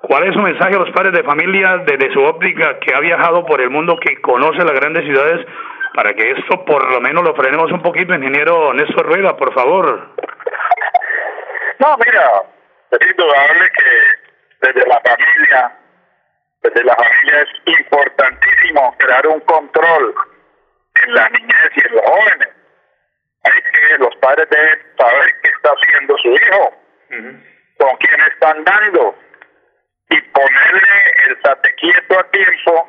¿Cuál 0.00 0.24
es 0.24 0.34
su 0.34 0.40
mensaje 0.40 0.74
a 0.74 0.80
los 0.80 0.90
padres 0.90 1.12
de 1.12 1.22
familia 1.22 1.78
desde 1.86 2.12
su 2.12 2.20
óptica 2.20 2.80
que 2.80 2.92
ha 2.92 3.00
viajado 3.00 3.46
por 3.46 3.60
el 3.60 3.70
mundo, 3.70 3.96
que 4.00 4.20
conoce 4.20 4.64
las 4.64 4.74
grandes 4.74 5.04
ciudades, 5.04 5.46
para 5.94 6.12
que 6.14 6.32
esto 6.32 6.64
por 6.64 6.90
lo 6.90 7.00
menos 7.00 7.22
lo 7.22 7.34
frenemos 7.34 7.70
un 7.70 7.82
poquito, 7.82 8.14
ingeniero 8.14 8.72
Néstor 8.74 9.06
Rueda, 9.06 9.36
por 9.36 9.54
favor? 9.54 10.08
No, 11.78 11.96
mira, 12.04 12.42
es 12.90 13.10
indudable 13.10 13.70
que 13.76 14.66
desde 14.66 14.88
la 14.88 15.00
familia, 15.00 15.72
desde 16.62 16.84
la 16.84 16.94
familia 16.94 17.42
es 17.42 17.78
importantísimo 17.78 18.94
crear 18.98 19.26
un 19.26 19.40
control 19.40 20.14
en 21.04 21.14
la 21.14 21.28
niñez 21.30 21.70
y 21.74 21.86
en 21.86 21.96
los 21.96 22.04
jóvenes. 22.04 22.48
Hay 23.44 23.62
que 23.62 23.98
los 23.98 24.14
padres 24.16 24.48
deben 24.50 24.78
saber 24.96 25.34
qué 25.42 25.48
está 25.48 25.70
haciendo 25.70 26.16
su 26.18 26.28
hijo, 26.28 26.82
con 27.78 27.96
quién 27.96 28.20
están 28.32 28.64
dando 28.64 29.16
y 30.10 30.20
ponerle 30.20 31.14
el 31.26 31.40
tate 31.40 31.74
quieto 31.74 32.18
a 32.18 32.30
tiempo 32.30 32.88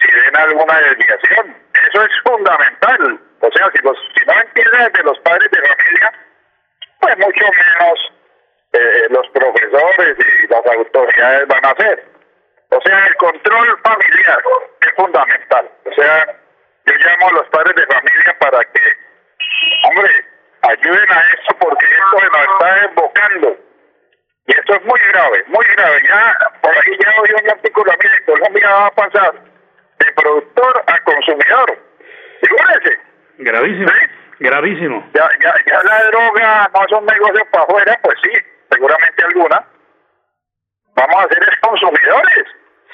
si 0.00 0.12
ven 0.12 0.36
alguna 0.36 0.80
desviación. 0.80 1.56
Eso 1.88 2.04
es 2.04 2.12
fundamental. 2.24 3.20
O 3.40 3.50
sea, 3.52 3.70
si, 3.72 3.82
los, 3.82 3.98
si 4.16 4.24
no 4.24 4.32
empieza 4.32 4.88
desde 4.88 5.02
los 5.02 5.18
padres 5.20 5.50
de 5.50 5.60
familia, 5.60 6.12
pues 7.00 7.18
mucho 7.18 7.44
menos 7.44 8.12
eh, 8.72 9.06
los 9.10 9.28
profesores 9.30 10.16
y 10.18 10.46
las 10.48 10.66
autoridades 10.66 11.48
van 11.48 11.64
a 11.66 11.70
hacer. 11.70 12.12
O 12.74 12.80
sea, 12.80 13.06
el 13.06 13.16
control 13.16 13.78
familiar 13.84 14.42
es 14.80 14.94
fundamental. 14.96 15.70
O 15.84 15.92
sea, 15.92 16.26
yo 16.86 16.94
llamo 16.94 17.28
a 17.28 17.32
los 17.32 17.48
padres 17.48 17.74
de 17.76 17.86
familia 17.86 18.38
para 18.38 18.64
que, 18.64 18.80
hombre, 19.84 20.24
ayuden 20.62 21.12
a 21.12 21.20
esto 21.34 21.56
porque 21.58 21.84
esto 21.84 22.18
se 22.18 22.26
nos 22.26 22.52
está 22.52 22.74
desbocando. 22.86 23.56
Y 24.46 24.52
esto 24.52 24.74
es 24.74 24.84
muy 24.84 25.00
grave, 25.12 25.44
muy 25.48 25.64
grave. 25.76 26.02
Ya, 26.08 26.36
por 26.62 26.72
ahí 26.72 26.98
ya 26.98 27.20
oí 27.20 27.42
un 27.44 27.50
artículo, 27.50 27.92
mire, 28.02 28.24
Colombia 28.24 28.70
va 28.70 28.86
a 28.86 28.90
pasar 28.90 29.34
de 29.98 30.12
productor 30.12 30.84
a 30.86 31.00
consumidor. 31.02 31.78
Figúrense, 32.40 32.98
Gravísimo, 33.38 33.88
¿Sí? 33.88 34.06
gravísimo. 34.40 35.10
ya, 35.14 35.28
ya, 35.40 35.54
ya 35.66 35.82
la 35.82 36.02
droga 36.04 36.70
no 36.74 36.84
es 36.86 36.92
un 36.92 37.06
negocio 37.06 37.46
para 37.50 37.64
afuera, 37.64 38.00
pues 38.02 38.18
sí, 38.22 38.30
seguramente 38.70 39.24
alguna. 39.24 39.64
Vamos 40.94 41.24
a 41.24 41.28
ser 41.28 41.60
consumidores. 41.60 42.44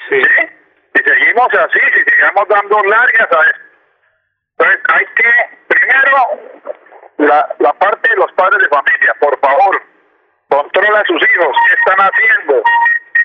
Sí. 0.07 0.21
¿sí? 0.23 0.49
Si 0.95 1.03
seguimos 1.03 1.47
así, 1.53 1.79
si 1.93 2.03
sigamos 2.03 2.47
dando 2.47 2.81
largas 2.83 3.31
a 3.31 3.49
esto. 3.49 3.69
Entonces 4.57 4.83
hay 4.93 5.05
que, 5.15 5.33
primero, 5.67 6.73
la, 7.17 7.55
la 7.59 7.73
parte 7.73 8.09
de 8.09 8.15
los 8.15 8.31
padres 8.33 8.61
de 8.61 8.67
familia, 8.69 9.13
por 9.19 9.39
favor, 9.39 9.81
controla 10.49 10.99
a 10.99 11.05
sus 11.05 11.21
hijos, 11.21 11.57
qué 11.67 11.73
están 11.75 12.05
haciendo, 12.05 12.63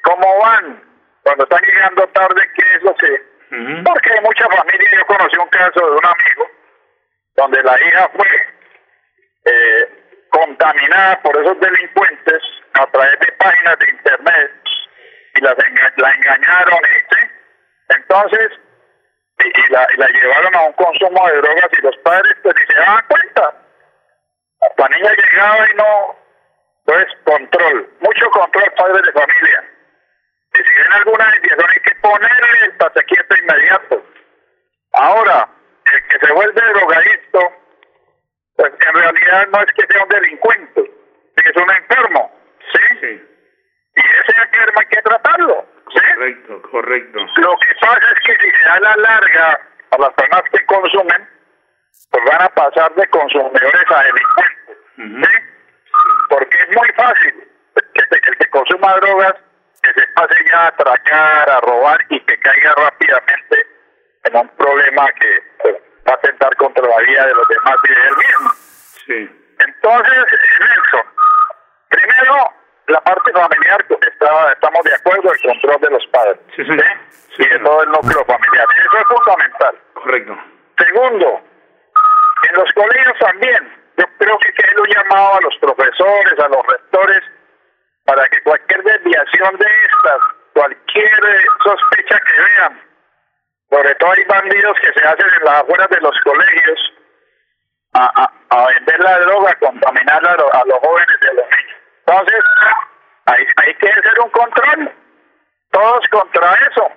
cómo 0.03 0.39
van, 0.39 0.83
cuando 1.23 1.45
están 1.45 1.63
llegando 1.63 2.07
tarde, 2.09 2.51
¿qué 2.55 2.65
es 2.77 2.83
lo 2.83 2.95
que...? 2.97 3.35
Porque 3.85 4.13
hay 4.13 4.21
mucha 4.21 4.47
familia, 4.49 4.89
yo 4.99 5.07
conocí 5.07 5.37
un 5.39 5.49
caso 5.49 5.81
de 5.81 5.97
un 5.97 6.05
amigo 6.05 6.51
donde 7.37 7.63
la 7.63 7.81
hija 7.81 8.11
fue 8.17 8.27
eh, 9.45 9.89
contaminada 10.31 11.21
por 11.23 11.37
esos 11.37 11.61
delincuentes 11.61 12.43
a 12.73 12.87
través 12.87 13.19
de 13.21 13.33
páginas 13.33 13.79
de 13.79 13.91
internet 13.91 14.64
y 15.35 15.41
las 15.41 15.57
la 15.97 16.11
engañaron 16.11 16.79
¿sí? 17.11 17.29
entonces 17.89 18.53
y, 19.39 19.73
la, 19.73 19.87
la 19.97 20.09
llevaron 20.09 20.55
a 20.55 20.63
un 20.63 20.73
consumo 20.75 21.29
de 21.29 21.37
drogas 21.37 21.69
y 21.77 21.83
los 21.83 21.97
padres 21.99 22.37
pues 22.43 22.55
ni 22.57 22.67
se 22.67 22.81
daban 22.81 23.05
cuenta 23.09 23.55
la 24.77 24.89
niña 24.89 25.11
llegaba 25.13 25.71
y 25.71 25.75
no 25.75 26.17
pues 26.85 27.07
control 27.25 27.91
mucho 28.01 28.31
control 28.31 28.73
padres 28.77 29.03
de 29.03 29.13
familia 29.13 29.65
y 30.55 30.57
si 30.57 30.83
ven 30.83 30.93
alguna 30.93 31.31
desviación 31.33 31.71
hay 31.71 31.81
que 31.81 31.95
ponerle 31.97 32.65
el 32.65 32.73
pasequieto 32.77 33.37
inmediato 33.37 34.07
ahora 34.93 35.49
el 35.93 36.07
que 36.09 36.27
se 36.27 36.33
vuelve 36.33 36.61
drogadicto 36.61 37.53
pues 38.57 38.73
en 38.87 38.95
realidad 38.95 39.49
no 39.49 39.63
es 39.63 39.73
que 39.73 39.87
sea 39.87 40.03
un 40.03 40.09
delincuente 40.09 40.93
es 41.37 41.57
un 41.57 41.71
enfermo 41.71 42.33
¿sí? 43.01 43.34
Y 43.97 44.01
ese 44.01 44.43
enfermo 44.43 44.81
hay 44.81 44.87
que 44.87 45.03
tratarlo 45.03 45.67
¿sí? 45.93 46.01
Correcto, 46.15 46.63
correcto. 46.71 47.19
Lo 47.37 47.57
que 47.59 47.75
pasa 47.81 48.13
es 48.13 48.21
que 48.27 48.35
si 48.37 48.51
se 48.51 48.69
da 48.69 48.81
la 48.81 48.97
larga 48.97 49.61
a 49.91 49.99
las 49.99 50.13
personas 50.15 50.43
que 50.51 50.67
consumen, 50.67 51.29
pues 52.11 52.25
van 52.25 52.43
a 52.43 52.49
pasar 52.51 52.95
de 52.95 53.07
consumidores 53.09 53.91
a 53.91 54.03
delincuentes. 54.03 55.29
¿sí? 55.29 55.39
Porque 56.29 56.59
es 56.63 56.77
muy 56.77 56.89
fácil 56.97 57.49
que 57.75 58.31
el 58.31 58.39
que 58.39 58.51
consuma 58.51 58.95
drogas 58.97 59.35
que 59.83 59.93
se 59.93 60.07
pase 60.15 60.35
ya 60.51 60.63
a 60.63 60.67
atracar, 60.69 61.51
a 61.51 61.61
robar 61.61 62.01
y 62.09 62.21
que 62.21 62.39
caiga 62.39 62.75
rápidamente 62.75 63.67
en 64.25 64.37
un 64.37 64.49
problema 64.57 65.13
que 65.13 65.43
pues, 65.61 65.75
va 66.09 66.13
a 66.13 66.15
atentar 66.15 66.57
contra 66.57 66.87
la 66.87 66.99
vida 66.99 67.27
de 67.27 67.35
los 67.35 67.49
demás 67.49 67.77
y 67.85 67.89
de 67.89 68.09
él 68.09 68.17
mismo. 68.17 68.51
Sí. 69.07 69.41
Entonces, 69.59 70.25
Nelson, 70.61 71.07
primero 71.91 72.64
la 72.89 73.01
parte 73.01 73.33
familiar 73.33 73.85
está, 73.89 74.53
estamos 74.53 74.85
de 74.85 74.95
acuerdo 74.95 75.33
el 75.33 75.41
control 75.43 75.81
de 75.81 75.91
los 75.91 76.07
padres. 76.09 76.39
Sí, 76.57 76.65
sí. 76.65 76.73
y 77.39 77.49
de 77.49 77.59
todo 77.61 77.83
el 77.83 77.91
núcleo 77.91 78.25
familiar. 78.25 78.67
Eso 78.87 78.99
es 78.99 79.07
fundamental. 79.07 79.79
Correcto. 79.95 80.39
Segundo 80.79 81.41
en 82.49 82.55
los 82.57 82.73
colegios 82.73 83.19
también 83.19 83.85
yo 83.97 84.05
creo 84.19 84.39
que 84.39 84.67
hay 84.67 84.77
un 84.77 84.89
llamado 84.89 85.37
a 85.37 85.41
los 85.41 85.57
profesores 85.59 86.39
a 86.39 86.49
los 86.49 86.67
rectores 86.67 87.23
para 88.05 88.27
que 88.27 88.43
cualquier 88.43 88.83
desviación 88.83 89.57
de 89.57 89.67
estas 89.67 90.21
cualquier 90.53 91.21
sospecha 91.63 92.21
que 92.21 92.41
vean 92.41 92.85
sobre 93.71 93.95
todo 93.97 94.13
hay 94.13 94.25
bandidos 94.25 94.79
que 94.81 94.93
se 94.93 95.07
hacen 95.07 95.27
en 95.27 95.45
las 95.45 95.63
afueras 95.63 95.89
de 95.89 96.01
los 96.01 96.21
colegios 96.21 96.95
a, 97.95 98.31
a, 98.51 98.67
vender 98.67 99.01
la 99.01 99.19
droga, 99.21 99.51
a 99.51 99.59
contaminar 99.59 100.25
a, 100.27 100.59
a 100.59 100.65
los 100.65 100.79
jóvenes 100.79 101.21
de 101.21 101.35
los 101.35 101.45
niños. 101.45 101.64
Entonces, 102.07 102.45
hay, 103.27 103.47
hay 103.57 103.75
que 103.75 103.89
hacer 103.89 104.21
un 104.21 104.31
control, 104.31 104.93
todos 105.71 106.09
contra 106.09 106.55
eso. 106.71 106.91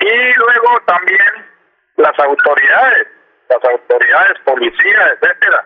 Y, 0.00 0.06
y 0.06 0.32
luego 0.34 0.80
también 0.86 1.50
las 1.96 2.18
autoridades, 2.18 3.08
las 3.48 3.64
autoridades, 3.64 4.38
policías, 4.40 5.12
etcétera. 5.20 5.64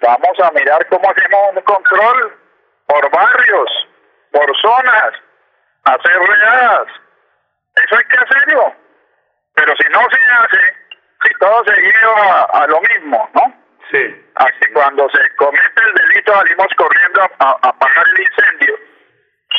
Vamos 0.00 0.40
a 0.40 0.50
mirar 0.52 0.86
cómo 0.88 1.10
hacemos 1.10 1.40
un 1.54 1.62
control 1.62 2.38
por 2.86 3.10
barrios, 3.10 3.88
por 4.30 4.60
zonas, 4.60 5.12
hacer 5.84 6.18
redadas. 6.18 6.88
Eso 7.84 7.96
hay 7.96 8.04
que 8.04 8.16
hacerlo. 8.16 8.74
Pero 9.54 9.74
si 9.76 9.88
no 9.90 10.00
se 10.00 10.32
hace, 10.32 10.76
si 11.24 11.34
todo 11.40 11.64
se 11.64 11.80
lleva 11.80 12.44
a 12.44 12.66
lo 12.68 12.80
mismo, 12.80 13.28
¿no? 13.34 13.67
Sí. 13.90 14.26
Así 14.34 14.72
cuando 14.72 15.08
se 15.10 15.34
comete 15.36 15.82
el 15.86 15.94
delito 15.94 16.32
salimos 16.34 16.66
corriendo 16.76 17.22
a, 17.22 17.28
a 17.40 17.68
apagar 17.68 18.06
el 18.16 18.20
incendio. 18.22 18.74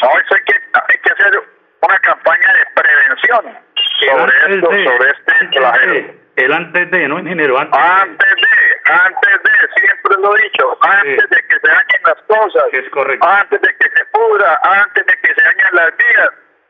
No, 0.02 0.20
eso 0.20 0.36
hay 0.36 0.44
que, 0.44 0.54
hay 0.74 0.98
que 1.00 1.12
hacer 1.12 1.40
una 1.82 2.00
campaña 2.00 2.54
de 2.54 2.66
prevención 2.82 3.58
sobre 4.00 4.56
esto, 4.56 4.68
sobre 4.68 5.10
este 5.12 5.48
flagelo. 5.58 6.14
El 6.36 6.54
antes 6.54 6.92
de, 6.92 7.08
¿no, 7.08 7.20
ingeniero? 7.20 7.58
Antes, 7.58 7.80
antes 7.82 8.36
de, 8.36 8.92
antes 8.94 9.44
de, 9.44 9.82
siempre 9.82 10.16
lo 10.22 10.38
he 10.38 10.42
dicho, 10.44 10.78
antes 10.82 11.26
Sí. 11.30 11.36
de 11.36 11.44
que 11.48 11.60
se 11.60 11.68
dañen 11.68 12.02
las 12.06 12.22
cosas, 12.28 12.64
Es 12.72 12.90
correcto. 12.92 13.28
antes 13.28 13.62
de 13.62 13.76
que 13.76 13.90
se 13.90 14.06
pudra, 14.06 14.60
antes 14.64 15.06
de 15.06 15.14
que 15.22 15.34
se 15.34 15.42
dañen 15.42 15.68
las 15.76 15.98
vías, 15.98 16.30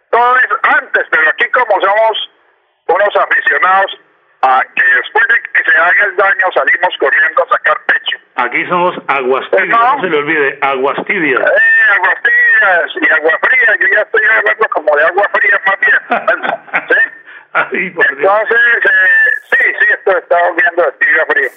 todo 0.09 0.37
es 0.37 0.47
antes, 0.63 1.05
pero 1.11 1.29
aquí 1.29 1.45
como 1.51 1.79
somos 1.81 2.31
unos 2.87 3.15
aficionados 3.15 3.99
a 4.41 4.63
que 4.75 4.83
después 4.83 5.27
de 5.27 5.41
que 5.51 5.71
se 5.71 5.77
haga 5.77 6.05
el 6.05 6.15
daño 6.15 6.47
salimos 6.53 6.97
corriendo 6.99 7.43
a 7.43 7.49
sacar 7.49 7.77
pecho. 7.85 8.17
Aquí 8.35 8.65
somos 8.67 8.95
aguas 9.07 9.49
tibias, 9.51 9.67
No. 9.69 9.95
no 9.95 10.01
se 10.01 10.09
le 10.09 10.17
olvide, 10.17 10.57
aguas 10.61 11.05
tibias. 11.05 11.41
Eh, 11.41 11.93
aguas 11.95 12.15
frías 12.23 12.91
y 13.01 13.09
agua 13.13 13.39
fría, 13.41 13.75
yo 13.79 13.87
ya 13.95 14.01
estoy 14.01 14.21
hablando 14.23 14.69
como 14.69 14.95
de 14.95 15.03
agua 15.03 15.29
fría 15.33 15.61
más 15.65 15.79
bien. 15.79 15.99
¿sí? 16.89 16.99
Ay, 17.51 17.89
por. 17.91 18.05
Entonces, 18.11 18.57
eh, 18.85 19.31
sí, 19.51 19.57
sí, 19.79 19.85
esto 19.91 20.17
está 20.17 20.37
volviendo 20.47 20.83
de 20.85 20.91
tibia 20.93 21.25
frío. 21.25 21.49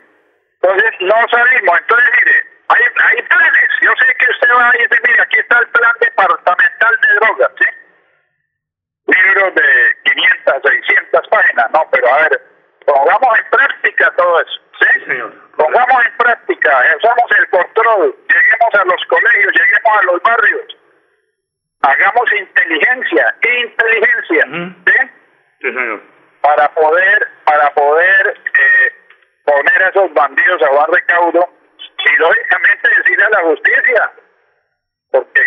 Entonces, 0.62 0.90
no 1.00 1.14
salimos. 1.30 1.78
Entonces, 1.78 2.10
mire, 2.24 2.44
hay, 2.68 2.82
hay 2.82 3.22
planes. 3.22 3.70
Yo 3.82 3.90
sé 3.98 4.14
que 4.14 4.30
usted 4.32 4.48
va 4.56 4.68
a 4.68 4.72
decir, 4.72 5.00
mire, 5.06 5.22
aquí 5.22 5.38
está 5.38 5.58
el 5.58 5.68
plan 5.68 5.92
departamental 6.00 6.94
de 7.00 7.14
drogas, 7.14 7.50
¿sí? 7.58 7.66
Libros 9.06 9.54
de 9.54 9.96
500, 10.04 10.62
600 10.64 11.28
páginas, 11.28 11.70
no, 11.72 11.86
pero 11.90 12.08
a 12.14 12.16
ver, 12.22 12.40
pongamos 12.86 13.38
en 13.38 13.50
práctica 13.50 14.12
todo 14.16 14.40
eso, 14.40 14.60
¿sí? 14.80 14.86
Sí, 14.94 15.04
señor. 15.06 15.32
Pongamos 15.56 16.06
en 16.06 16.16
práctica, 16.16 16.84
usamos 16.96 17.30
el 17.38 17.48
control, 17.50 18.16
lleguemos 18.28 18.74
a 18.74 18.84
los 18.84 19.04
colegios, 19.06 19.52
lleguemos 19.54 19.98
a 19.98 20.02
los 20.04 20.22
barrios, 20.22 20.76
hagamos 21.82 22.32
inteligencia, 22.32 23.34
inteligencia. 23.42 24.44
¿sí? 24.86 25.10
Sí, 25.60 25.72
señor. 25.72 26.02
para 26.40 26.68
poder 26.74 27.28
para 27.44 27.70
poder 27.74 28.36
eh, 28.36 28.92
poner 29.44 29.82
a 29.82 29.88
esos 29.88 30.12
bandidos 30.12 30.62
a 30.62 30.70
buen 30.70 30.92
recaudo 30.92 31.48
y 32.04 32.16
lógicamente 32.16 32.88
decirle 32.96 33.24
a 33.24 33.30
la 33.30 33.40
justicia 33.42 34.12
porque 35.10 35.40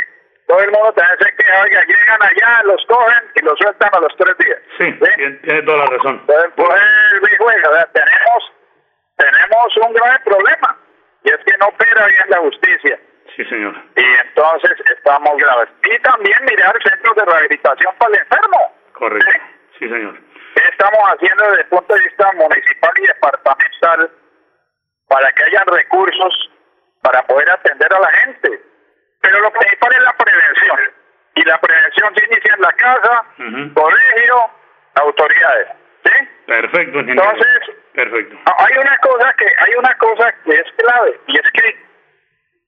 todo 0.48 0.60
el 0.62 0.72
mundo 0.72 0.94
también 0.94 1.20
se 1.20 1.36
queja 1.36 1.62
oiga 1.64 1.84
llegan 1.86 2.24
allá 2.24 2.64
los 2.64 2.86
cogen 2.86 3.24
y 3.36 3.42
los 3.42 3.55
sueltan 3.66 3.90
a 3.94 4.00
los 4.00 4.16
tres 4.18 4.38
días 4.38 4.60
Sí, 4.78 4.92
tiene, 5.18 5.32
tiene 5.40 5.62
toda 5.64 5.78
la 5.80 5.86
razón. 5.88 6.22
entonces 6.22 6.52
pues 6.56 6.82
mi 7.32 7.38
juega, 7.38 7.70
o 7.70 7.74
sea, 7.76 7.86
tenemos 7.94 8.52
tenemos 9.18 9.78
un 9.78 9.94
grave 9.94 10.20
problema 10.26 10.78
y 11.24 11.30
es 11.32 11.38
que 11.46 11.58
no 11.58 11.68
opera 11.68 12.06
bien 12.08 12.30
la 12.30 12.38
justicia 12.40 13.00
Sí, 13.36 13.44
señor. 13.46 13.76
y 13.96 14.04
entonces 14.28 14.72
estamos 14.98 15.38
graves 15.38 15.70
y 15.84 16.00
también 16.02 16.38
mirar 16.46 16.76
centros 16.84 17.16
de 17.16 17.26
rehabilitación 17.26 17.96
para 17.98 18.14
el 18.14 18.20
enfermo 18.22 18.76
Correcto. 18.94 19.32
¿sí? 19.32 19.40
Sí, 19.80 19.90
señor. 19.90 20.18
¿Qué 20.56 20.64
estamos 20.70 21.00
haciendo 21.12 21.44
desde 21.50 21.62
el 21.64 21.68
punto 21.68 21.94
de 21.94 22.02
vista 22.02 22.32
municipal 22.34 22.92
y 22.96 23.08
departamental 23.08 24.12
para 25.10 25.32
que 25.34 25.44
hayan 25.44 25.68
recursos 25.68 26.50
para 27.02 27.22
poder 27.24 27.50
atender 27.50 27.94
a 27.94 28.00
la 28.00 28.10
gente? 28.12 28.62
Pero 29.22 29.40
lo 29.42 29.52
principal 29.52 29.92
es 29.94 30.00
la 30.00 30.14
prevención. 30.14 30.80
La 31.46 31.60
prevención 31.60 32.14
se 32.16 32.26
inicia 32.26 32.54
en 32.56 32.62
la 32.62 32.72
casa, 32.74 33.24
colegio, 33.74 34.50
autoridades. 34.96 35.68
¿Sí? 36.04 36.12
Perfecto, 36.48 37.00
ingeniero. 37.00 37.24
Entonces, 37.24 37.76
Perfecto. 37.94 38.38
Hay 38.58 38.78
una 38.78 38.98
cosa 38.98 39.34
que 39.34 39.46
hay 39.46 39.76
una 39.78 39.98
cosa 39.98 40.34
que 40.44 40.52
es 40.54 40.72
clave 40.78 41.20
y 41.28 41.38
es 41.38 41.52
que 41.54 41.86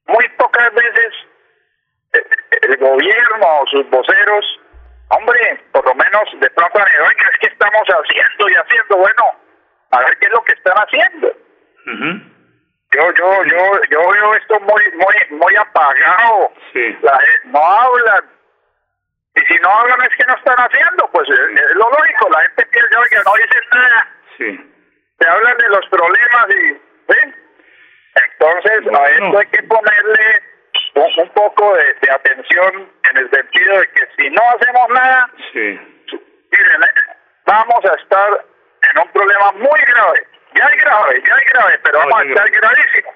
muy 0.07 0.27
pocas 0.37 0.73
veces 0.73 1.13
eh, 2.13 2.23
el 2.61 2.77
gobierno 2.77 3.45
o 3.59 3.67
sus 3.67 3.89
voceros 3.89 4.45
hombre 5.09 5.61
por 5.73 5.85
lo 5.85 5.93
menos 5.95 6.23
de 6.39 6.49
pronto 6.51 6.79
han 6.79 7.01
oiga 7.01 7.29
es 7.33 7.39
que 7.39 7.47
estamos 7.47 7.83
haciendo 7.87 8.49
y 8.49 8.53
haciendo 8.55 8.97
bueno 8.97 9.23
a 9.91 9.99
ver 9.99 10.17
qué 10.17 10.27
es 10.27 10.31
lo 10.31 10.43
que 10.45 10.53
están 10.53 10.77
haciendo 10.77 11.27
Ujú. 11.27 12.21
yo 12.93 13.11
yo 13.13 13.43
yo 13.43 13.81
yo 13.89 14.09
veo 14.11 14.35
esto 14.35 14.59
muy 14.61 14.83
muy 14.95 15.15
muy 15.37 15.55
apagado 15.57 16.53
Sí. 16.73 16.97
la 17.01 17.19
no 17.45 17.59
hablan 17.63 18.23
y 19.37 19.53
si 19.53 19.59
no 19.61 19.69
hablan 19.69 20.01
es 20.01 20.15
que 20.17 20.25
no 20.27 20.35
están 20.35 20.57
haciendo 20.57 21.09
pues 21.11 21.29
es, 21.29 21.39
es 21.39 21.71
lo 21.75 21.89
lógico 21.89 22.29
la 22.29 22.41
gente 22.41 22.65
piensa 22.67 22.99
oiga 22.99 23.21
no 23.25 23.33
dicen 23.35 23.63
nada 23.73 24.07
Sí. 24.37 24.73
te 25.19 25.27
hablan 25.27 25.57
de 25.57 25.69
los 25.69 25.85
problemas 25.89 26.47
y 26.49 26.73
¿sí? 27.13 27.33
entonces 28.15 28.93
a 28.93 29.09
esto 29.09 29.37
hay 29.39 29.47
que 29.47 29.63
ponerle 29.63 30.41
un, 30.95 31.11
un 31.23 31.29
poco 31.29 31.75
de, 31.75 31.93
de 32.01 32.11
atención 32.11 32.91
en 33.09 33.17
el 33.17 33.29
sentido 33.29 33.79
de 33.79 33.87
que 33.91 34.07
si 34.17 34.29
no 34.29 34.41
hacemos 34.55 34.89
nada 34.89 35.29
Sí. 35.53 35.79
miren 36.51 36.83
eh, 36.83 37.15
vamos 37.45 37.85
a 37.85 37.93
estar 38.01 38.45
en 38.91 39.01
un 39.01 39.11
problema 39.11 39.51
muy 39.53 39.79
grave 39.81 40.27
ya 40.55 40.65
es 40.67 40.83
grave 40.83 41.23
ya 41.27 41.35
es 41.35 41.53
grave 41.53 41.79
pero 41.83 41.99
No, 42.03 42.09
vamos 42.09 42.21
a 42.21 42.29
estar 42.29 42.49
gravísimo 42.51 43.13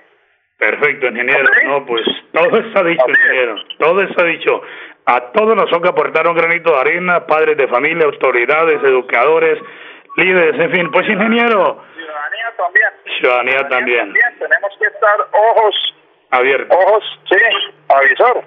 Perfecto, 0.57 1.07
ingeniero. 1.07 1.43
No, 1.63 1.83
pues 1.87 2.03
todo 2.33 2.59
está 2.59 2.83
dicho, 2.83 3.03
ingeniero. 3.09 3.55
Todo 3.79 4.03
está 4.03 4.23
dicho. 4.25 4.61
A 5.05 5.21
todos 5.31 5.55
los 5.55 5.81
que 5.81 5.87
aportaron 5.87 6.35
granito 6.35 6.71
de 6.71 6.79
arena, 6.79 7.25
padres 7.25 7.57
de 7.57 7.67
familia, 7.67 8.05
autoridades, 8.05 8.83
educadores, 8.83 9.59
líderes, 10.17 10.59
en 10.59 10.71
fin, 10.71 10.91
pues 10.91 11.07
ingeniero. 11.07 11.83
Ciudadanía 11.95 12.53
también. 12.57 12.89
Ciudadanía 13.19 13.67
también. 13.67 14.13
Tenemos 14.39 14.77
que 14.79 14.85
estar 14.85 15.27
ojos 15.31 15.95
abiertos. 16.31 16.77
Ojos, 16.77 17.03
sí, 17.29 17.37
avisor. 17.89 18.43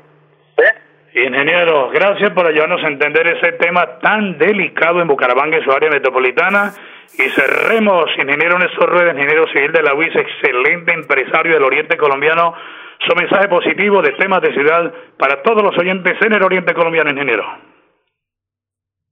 ¿sí? 0.57 1.21
Ingeniero, 1.21 1.91
gracias 1.91 2.31
por 2.31 2.47
ayudarnos 2.47 2.83
a 2.83 2.89
entender 2.89 3.27
ese 3.29 3.53
tema 3.53 3.99
tan 4.01 4.37
delicado 4.37 5.01
en 5.01 5.07
Bucaramanga 5.07 5.59
y 5.59 5.63
su 5.63 5.71
área 5.71 5.91
metropolitana. 5.91 6.73
Y 7.17 7.29
cerremos, 7.31 8.11
ingeniero 8.19 8.59
Néstor 8.59 8.91
Rueda, 8.91 9.13
ingeniero 9.13 9.47
civil 9.49 9.71
de 9.71 9.83
la 9.83 9.95
UIS, 9.95 10.17
excelente 10.17 10.93
empresario 10.93 11.55
del 11.55 11.63
Oriente 11.63 11.97
Colombiano, 11.97 12.55
su 13.01 13.15
mensaje 13.15 13.49
positivo 13.49 14.03
de 14.03 14.13
temas 14.13 14.41
de 14.43 14.53
ciudad 14.53 14.93
para 15.19 15.43
todos 15.43 15.63
los 15.63 15.77
oyentes 15.79 16.15
en 16.21 16.33
el 16.33 16.43
Oriente 16.43 16.75
Colombiano, 16.75 17.11
ingeniero. 17.11 17.45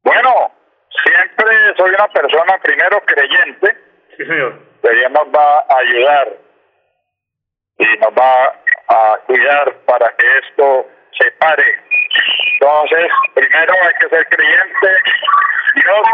Bueno, 0.05 0.53
siempre 1.05 1.75
soy 1.77 1.90
una 1.90 2.09
persona 2.09 2.59
primero 2.62 3.01
creyente. 3.05 3.77
Sí, 4.16 4.25
señor. 4.25 4.59
Que 4.83 4.95
Dios 4.95 5.11
nos 5.12 5.27
va 5.29 5.59
a 5.68 5.79
ayudar 5.79 6.29
y 7.79 7.99
nos 7.99 8.12
va 8.12 8.55
a 8.88 9.18
cuidar 9.27 9.73
para 9.87 10.14
que 10.16 10.27
esto 10.38 10.87
se 11.18 11.31
pare. 11.33 11.64
Entonces, 12.61 13.11
primero 13.35 13.75
hay 13.83 13.95
que 14.01 14.09
ser 14.09 14.29
creyente, 14.29 14.88
Dios, 15.75 16.09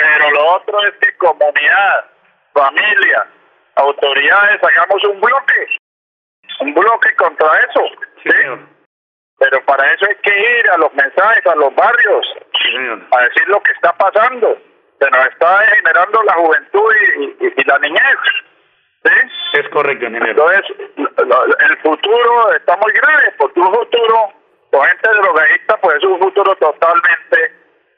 pero 0.00 0.30
lo 0.30 0.54
otro 0.54 0.86
es 0.86 0.94
que 1.00 1.16
comunidad, 1.18 2.04
familia, 2.52 3.26
autoridades, 3.76 4.62
hagamos 4.62 5.04
un 5.04 5.20
bloque, 5.20 5.66
un 6.60 6.74
bloque 6.74 7.14
contra 7.16 7.46
eso. 7.68 7.82
Sí, 8.22 8.30
señor. 8.30 8.58
Pero 9.38 9.64
para 9.64 9.92
eso 9.92 10.06
hay 10.08 10.16
que 10.22 10.58
ir 10.60 10.70
a 10.70 10.76
los 10.78 10.92
mensajes, 10.94 11.46
a 11.46 11.54
los 11.56 11.74
barrios, 11.74 12.26
Sí, 12.62 12.70
señor. 12.72 13.00
a 13.10 13.22
decir 13.24 13.48
lo 13.48 13.60
que 13.62 13.72
está 13.72 13.92
pasando. 13.96 14.56
Se 15.00 15.10
nos 15.10 15.26
está 15.26 15.58
generando 15.76 16.22
la 16.22 16.34
juventud 16.34 16.94
y, 17.18 17.24
y- 17.46 17.54
y 17.56 17.64
la 17.64 17.78
niñez. 17.80 18.18
¿sí? 19.04 19.10
Es 19.54 19.68
correcto, 19.70 20.04
ingeniero. 20.06 20.30
Entonces, 20.52 20.76
el 20.96 21.76
futuro 21.78 22.52
está 22.54 22.76
muy 22.76 22.92
grave, 22.92 23.34
porque 23.36 23.58
un 23.60 23.74
futuro 23.74 24.32
con 24.70 24.86
gente 24.86 25.08
drogadicta, 25.12 25.76
pues 25.78 25.96
es 25.96 26.04
un 26.04 26.20
futuro 26.20 26.54
totalmente 26.56 27.52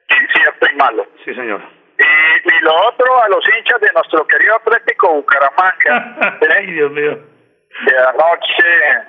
incierto 0.09 0.67
y 0.73 0.77
malo. 0.77 1.07
Sí, 1.25 1.35
señor. 1.35 1.61
Y, 1.99 2.03
y 2.49 2.61
lo 2.63 2.75
otro, 2.89 3.23
a 3.23 3.29
los 3.29 3.45
hinchas 3.57 3.81
de 3.83 3.93
nuestro 3.93 4.27
querido 4.27 4.57
Atlético 4.57 5.09
Bucaramanga, 5.15 6.39
Ay, 6.57 6.67
Dios 6.73 6.91
mío. 6.91 7.19
De 7.87 7.99
anoche, 7.99 9.09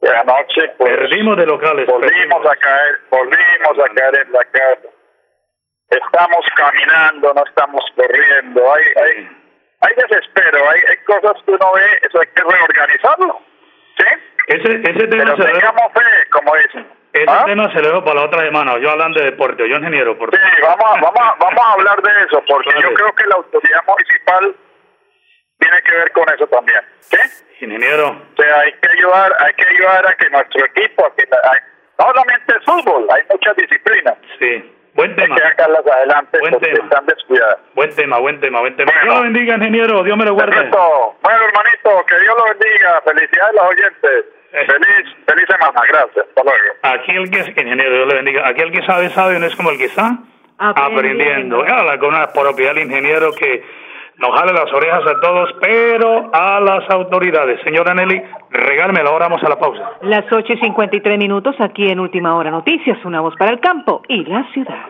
de 0.00 0.16
anoche, 0.16 0.68
pues 0.78 0.96
Perdimos 0.96 1.36
de 1.36 1.46
locales. 1.46 1.86
volvimos 1.86 2.46
a 2.46 2.56
caer, 2.56 2.98
volvimos 3.10 3.78
a 3.78 3.94
caer 3.94 4.26
en 4.26 4.32
la 4.32 4.44
casa. 4.44 4.88
Estamos 5.90 6.46
caminando, 6.56 7.34
no 7.34 7.44
estamos 7.44 7.84
corriendo. 7.96 8.72
Hay, 8.72 8.84
hay, 9.02 9.28
hay 9.80 9.94
desespero, 9.96 10.70
hay, 10.70 10.80
hay 10.88 10.96
cosas 10.98 11.42
que 11.44 11.50
uno 11.50 11.72
ve, 11.74 11.98
eso 12.08 12.20
hay 12.20 12.26
que 12.28 12.42
reorganizarlo. 12.42 13.40
¿Sí? 13.98 14.04
Ese, 14.46 14.74
ese 14.74 15.06
tema 15.08 15.24
Pero 15.24 15.36
se 15.36 15.44
tengamos 15.52 15.92
fe, 15.92 16.30
como 16.30 16.54
dicen. 16.56 16.86
ese 17.12 17.24
¿Ah? 17.28 17.44
tema 17.44 17.72
se 17.72 17.80
lo 17.82 17.88
dejo 17.88 18.04
para 18.04 18.20
la 18.20 18.26
otra 18.26 18.42
semana. 18.42 18.78
Yo 18.78 18.90
hablando 18.90 19.18
de 19.20 19.26
deporte, 19.32 19.68
yo 19.68 19.76
ingeniero, 19.76 20.16
por 20.16 20.30
Sí, 20.30 20.40
vamos 20.62 20.84
a, 20.84 21.00
vamos, 21.00 21.20
a, 21.20 21.34
vamos 21.40 21.60
a 21.64 21.72
hablar 21.72 22.02
de 22.02 22.10
eso, 22.24 22.42
porque 22.46 22.70
yo 22.80 22.94
creo 22.94 23.12
que 23.14 23.26
la 23.26 23.34
autoridad 23.34 23.80
municipal 23.86 24.56
tiene 25.70 25.82
que 25.82 25.94
ver 25.96 26.12
con 26.12 26.24
eso 26.34 26.46
también. 26.48 26.80
¿Sí? 27.00 27.16
Ingeniero, 27.64 28.08
O 28.08 28.42
sea, 28.42 28.60
hay 28.60 28.72
que 28.72 28.88
ayudar, 28.98 29.32
hay 29.38 29.52
que 29.54 29.64
ayudar 29.68 30.06
a 30.06 30.14
que 30.16 30.30
nuestro 30.30 30.64
equipo, 30.66 31.06
a 31.06 31.14
que 31.14 31.24
la- 31.30 31.50
hay- 31.52 31.60
no 31.98 32.06
solamente 32.06 32.54
el 32.54 32.62
fútbol, 32.62 33.06
hay 33.10 33.22
muchas 33.30 33.56
disciplinas. 33.56 34.14
sí. 34.38 34.76
Buen 34.92 35.10
Hay 35.10 35.16
tema. 35.16 35.36
que 35.36 35.42
sacarlas 35.42 35.86
adelante 35.86 36.38
Buen 36.40 36.52
porque 36.52 36.72
tema. 36.72 36.84
están 36.84 37.06
descuidadas. 37.06 37.58
Buen 37.74 37.94
tema, 37.94 38.18
buen 38.18 38.40
tema, 38.40 38.58
buen 38.60 38.74
tema. 38.76 38.90
Bueno. 38.90 39.04
Dios 39.04 39.14
lo 39.14 39.22
bendiga, 39.22 39.54
ingeniero. 39.54 40.02
Dios 40.02 40.18
me 40.18 40.24
lo 40.24 40.34
guarde. 40.34 40.50
Perfecto. 40.52 41.16
Bueno, 41.22 41.38
hermanito, 41.44 42.06
que 42.06 42.18
Dios 42.18 42.34
lo 42.36 42.44
bendiga. 42.44 43.00
Felicidades 43.04 43.50
a 43.50 43.52
los 43.62 43.70
oyentes. 43.70 44.24
Eh. 44.52 44.66
Feliz, 44.66 45.16
feliz 45.26 45.46
semana. 45.48 45.80
Gracias. 45.88 46.26
Hasta 46.28 46.42
luego. 46.42 46.74
Aquí 46.82 47.12
el 47.12 47.30
que, 47.30 47.38
ingeniero, 47.62 47.94
Dios 47.94 48.08
le 48.08 48.14
bendiga. 48.16 48.48
Aquí 48.48 48.62
el 48.62 48.72
que 48.72 48.82
sabe, 48.84 49.10
sabe, 49.10 49.38
no 49.38 49.46
es 49.46 49.54
como 49.54 49.70
el 49.70 49.78
que 49.78 49.84
está 49.84 50.18
aprendiendo. 50.58 50.98
Aprendiendo. 50.98 51.64
Habla 51.72 51.98
con 51.98 52.08
una 52.08 52.32
propiedad 52.32 52.74
del 52.74 52.82
ingeniero 52.82 53.30
que 53.32 53.62
nos 54.20 54.38
jale 54.38 54.52
las 54.52 54.70
orejas 54.72 55.02
a 55.06 55.20
todos, 55.20 55.50
pero 55.60 56.30
a 56.32 56.60
las 56.60 56.88
autoridades. 56.90 57.60
Señora 57.64 57.94
Nelly, 57.94 58.22
regálmela, 58.50 59.08
ahora 59.08 59.28
vamos 59.28 59.42
a 59.42 59.48
la 59.48 59.58
pausa. 59.58 59.92
Las 60.02 60.30
8 60.30 60.52
y 60.52 60.58
53 60.58 61.18
minutos 61.18 61.56
aquí 61.58 61.88
en 61.88 62.00
Última 62.00 62.36
Hora 62.36 62.50
Noticias, 62.50 62.98
una 63.04 63.20
voz 63.20 63.34
para 63.38 63.52
el 63.52 63.60
campo 63.60 64.02
y 64.08 64.24
la 64.24 64.46
ciudad. 64.52 64.86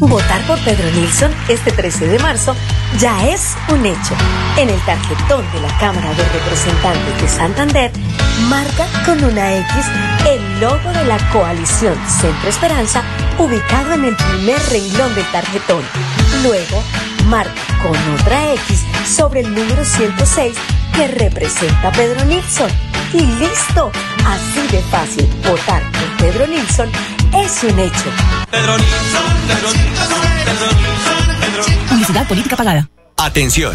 Votar 0.00 0.40
por 0.46 0.58
Pedro 0.64 0.86
Nilsson 0.94 1.30
este 1.48 1.72
13 1.72 2.06
de 2.06 2.18
marzo 2.20 2.54
ya 2.98 3.14
es 3.26 3.56
un 3.68 3.84
hecho. 3.84 4.14
En 4.56 4.68
el 4.68 4.80
tarjetón 4.86 5.42
de 5.52 5.60
la 5.60 5.70
Cámara 5.78 6.10
de 6.14 6.22
Representantes 6.38 7.22
de 7.22 7.28
Santander, 7.28 7.90
marca 8.48 8.86
con 9.04 9.18
una 9.24 9.58
X 9.58 9.90
el 10.30 10.60
logo 10.60 10.90
de 10.94 11.04
la 11.04 11.18
coalición 11.32 11.94
Centro 12.06 12.48
Esperanza 12.48 13.02
ubicado 13.38 13.94
en 13.94 14.04
el 14.04 14.14
primer 14.14 14.58
renglón 14.70 15.14
del 15.14 15.26
tarjetón. 15.32 15.82
Luego, 16.44 16.78
marca 17.28 17.52
con 17.82 17.96
otra 18.14 18.54
X 18.54 18.84
sobre 19.06 19.40
el 19.40 19.54
número 19.54 19.84
106 19.84 20.56
que 20.94 21.08
representa 21.08 21.88
a 21.88 21.92
Pedro 21.92 22.24
Nilsson. 22.24 22.70
Y 23.12 23.20
listo, 23.20 23.90
así 24.26 24.66
de 24.70 24.82
fácil, 24.90 25.28
votar 25.46 25.82
por 25.92 26.16
Pedro 26.18 26.46
Nilsson 26.46 26.90
es 27.34 27.62
un 27.64 27.78
hecho. 27.78 28.10
Publicidad 31.88 32.26
política 32.26 32.56
pagada. 32.56 32.88
Atención, 33.16 33.74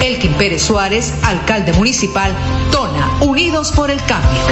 Elkin 0.00 0.32
Pérez 0.34 0.62
Suárez, 0.62 1.12
alcalde 1.22 1.72
municipal, 1.72 2.32
Tona, 2.70 3.18
Unidos 3.20 3.72
por 3.72 3.90
el 3.90 4.02
Cambio. 4.04 4.42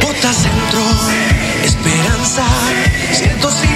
Bota 0.00 0.32
Centro, 0.32 0.82
Esperanza, 1.64 2.44
105, 3.12 3.73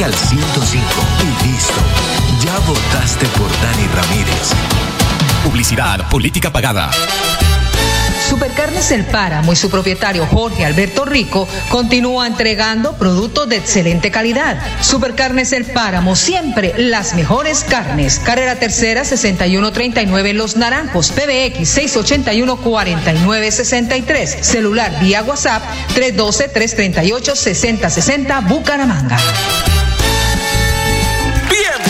marca 0.00 0.06
el 0.06 0.14
105. 0.14 0.84
Y 1.22 1.26
listo. 1.48 1.80
Ya 2.44 2.58
votaste 2.60 3.26
por 3.38 3.50
Dani 3.60 3.86
Ramírez. 3.88 4.50
Publicidad 5.44 6.08
política 6.08 6.50
pagada. 6.52 6.90
Supercarnes 8.28 8.92
El 8.92 9.06
Páramo 9.06 9.52
y 9.52 9.56
su 9.56 9.70
propietario 9.70 10.24
Jorge 10.24 10.64
Alberto 10.64 11.04
Rico 11.04 11.48
continúa 11.68 12.28
entregando 12.28 12.96
productos 12.96 13.48
de 13.48 13.56
excelente 13.56 14.12
calidad. 14.12 14.56
Supercarnes 14.82 15.52
El 15.52 15.64
Páramo, 15.64 16.14
siempre 16.14 16.74
las 16.76 17.14
mejores 17.14 17.64
carnes. 17.64 18.20
Carrera 18.20 18.54
Tercera 18.56 19.04
6139 19.04 20.32
Los 20.34 20.56
Naranjos, 20.56 21.10
PBX 21.10 21.68
681 21.68 22.56
4963. 22.58 24.38
Celular 24.42 25.00
vía 25.00 25.24
WhatsApp 25.24 25.64
312 25.94 26.48
338 26.48 27.34
6060 27.34 28.40
Bucaramanga. 28.42 29.18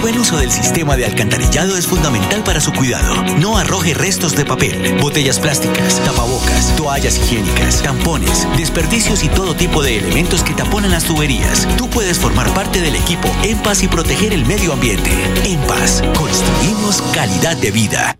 El 0.00 0.04
buen 0.04 0.18
uso 0.18 0.38
del 0.38 0.48
sistema 0.48 0.96
de 0.96 1.04
alcantarillado 1.04 1.76
es 1.76 1.86
fundamental 1.86 2.42
para 2.42 2.58
su 2.58 2.72
cuidado. 2.72 3.22
No 3.38 3.58
arroje 3.58 3.92
restos 3.92 4.34
de 4.34 4.46
papel, 4.46 4.96
botellas 4.98 5.38
plásticas, 5.38 6.02
tapabocas, 6.02 6.74
toallas 6.74 7.18
higiénicas, 7.18 7.82
tampones, 7.82 8.48
desperdicios 8.56 9.22
y 9.22 9.28
todo 9.28 9.54
tipo 9.54 9.82
de 9.82 9.98
elementos 9.98 10.42
que 10.42 10.54
taponan 10.54 10.92
las 10.92 11.04
tuberías. 11.04 11.68
Tú 11.76 11.90
puedes 11.90 12.18
formar 12.18 12.48
parte 12.54 12.80
del 12.80 12.96
equipo 12.96 13.28
En 13.44 13.62
Paz 13.62 13.84
y 13.84 13.88
proteger 13.88 14.32
el 14.32 14.46
medio 14.46 14.72
ambiente. 14.72 15.10
En 15.44 15.60
Paz, 15.68 16.00
construimos 16.16 17.02
calidad 17.12 17.60
de 17.60 17.70
vida. 17.70 18.16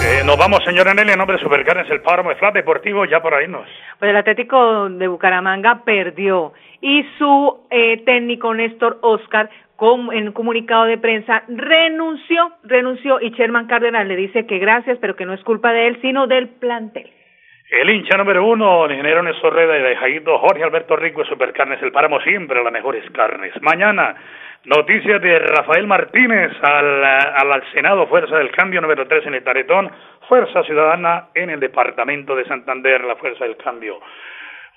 Eh, 0.00 0.24
nos 0.24 0.38
vamos, 0.38 0.64
señora 0.64 0.94
Nelly, 0.94 1.12
en 1.12 1.18
nombre 1.18 1.36
de 1.36 1.42
Supercarnes 1.42 1.90
El 1.90 2.00
Páramo 2.00 2.30
de 2.30 2.36
Flat 2.36 2.54
Deportivo, 2.54 3.04
ya 3.04 3.20
por 3.20 3.34
ahí 3.34 3.46
nos. 3.46 3.68
Pues 3.98 4.10
el 4.10 4.16
Atlético 4.16 4.88
de 4.88 5.06
Bucaramanga 5.06 5.82
perdió 5.84 6.54
y 6.84 7.02
su 7.16 7.66
eh, 7.70 8.02
técnico 8.04 8.52
Néstor 8.52 8.98
Oscar 9.00 9.48
con, 9.74 10.12
en 10.12 10.28
un 10.28 10.32
comunicado 10.34 10.84
de 10.84 10.98
prensa 10.98 11.42
renunció, 11.48 12.52
renunció 12.62 13.22
y 13.22 13.30
Sherman 13.30 13.68
Cárdenas 13.68 14.06
le 14.06 14.16
dice 14.16 14.46
que 14.46 14.58
gracias, 14.58 14.98
pero 15.00 15.16
que 15.16 15.24
no 15.24 15.32
es 15.32 15.42
culpa 15.44 15.72
de 15.72 15.86
él, 15.86 15.98
sino 16.02 16.26
del 16.26 16.48
plantel. 16.48 17.10
El 17.70 17.88
hincha 17.88 18.18
número 18.18 18.44
uno, 18.44 18.84
el 18.84 18.92
ingeniero 18.92 19.22
Néstor 19.22 19.54
Reda 19.54 19.78
y 19.78 19.82
de 19.82 19.96
Jaito 19.96 20.38
Jorge 20.38 20.62
Alberto 20.62 20.94
Rico 20.94 21.22
de 21.22 21.28
Supercarnes 21.30 21.82
El 21.82 21.90
Páramo, 21.90 22.20
siempre 22.20 22.62
las 22.62 22.70
mejores 22.70 23.10
carnes. 23.12 23.54
Mañana, 23.62 24.14
noticias 24.64 25.22
de 25.22 25.38
Rafael 25.38 25.86
Martínez 25.86 26.52
al, 26.60 27.02
al, 27.02 27.50
al 27.50 27.72
Senado, 27.72 28.06
Fuerza 28.08 28.36
del 28.36 28.50
Cambio 28.50 28.82
número 28.82 29.08
3 29.08 29.28
en 29.28 29.34
el 29.36 29.42
Taretón, 29.42 29.90
Fuerza 30.28 30.62
Ciudadana 30.64 31.28
en 31.34 31.48
el 31.48 31.60
Departamento 31.60 32.36
de 32.36 32.44
Santander, 32.44 33.02
la 33.04 33.16
Fuerza 33.16 33.44
del 33.44 33.56
Cambio. 33.56 34.00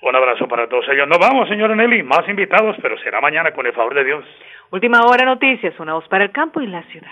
Un 0.00 0.14
abrazo 0.14 0.46
para 0.46 0.68
todos 0.68 0.84
ellos. 0.88 1.08
Nos 1.08 1.18
vamos, 1.18 1.48
señora 1.48 1.74
Nelly, 1.74 2.02
más 2.02 2.28
invitados, 2.28 2.76
pero 2.80 2.96
será 2.98 3.20
mañana 3.20 3.52
con 3.52 3.66
el 3.66 3.72
favor 3.72 3.94
de 3.94 4.04
Dios. 4.04 4.24
Última 4.70 5.02
hora 5.02 5.24
noticias, 5.24 5.78
una 5.80 5.94
voz 5.94 6.08
para 6.08 6.24
el 6.24 6.30
campo 6.30 6.60
y 6.60 6.66
la 6.66 6.82
ciudad. 6.84 7.10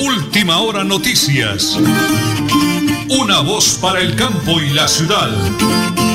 Última 0.00 0.58
hora 0.60 0.84
noticias. 0.84 1.78
Una 3.20 3.40
voz 3.40 3.78
para 3.80 4.00
el 4.00 4.14
campo 4.16 4.60
y 4.60 4.70
la 4.74 4.86
ciudad. 4.86 6.09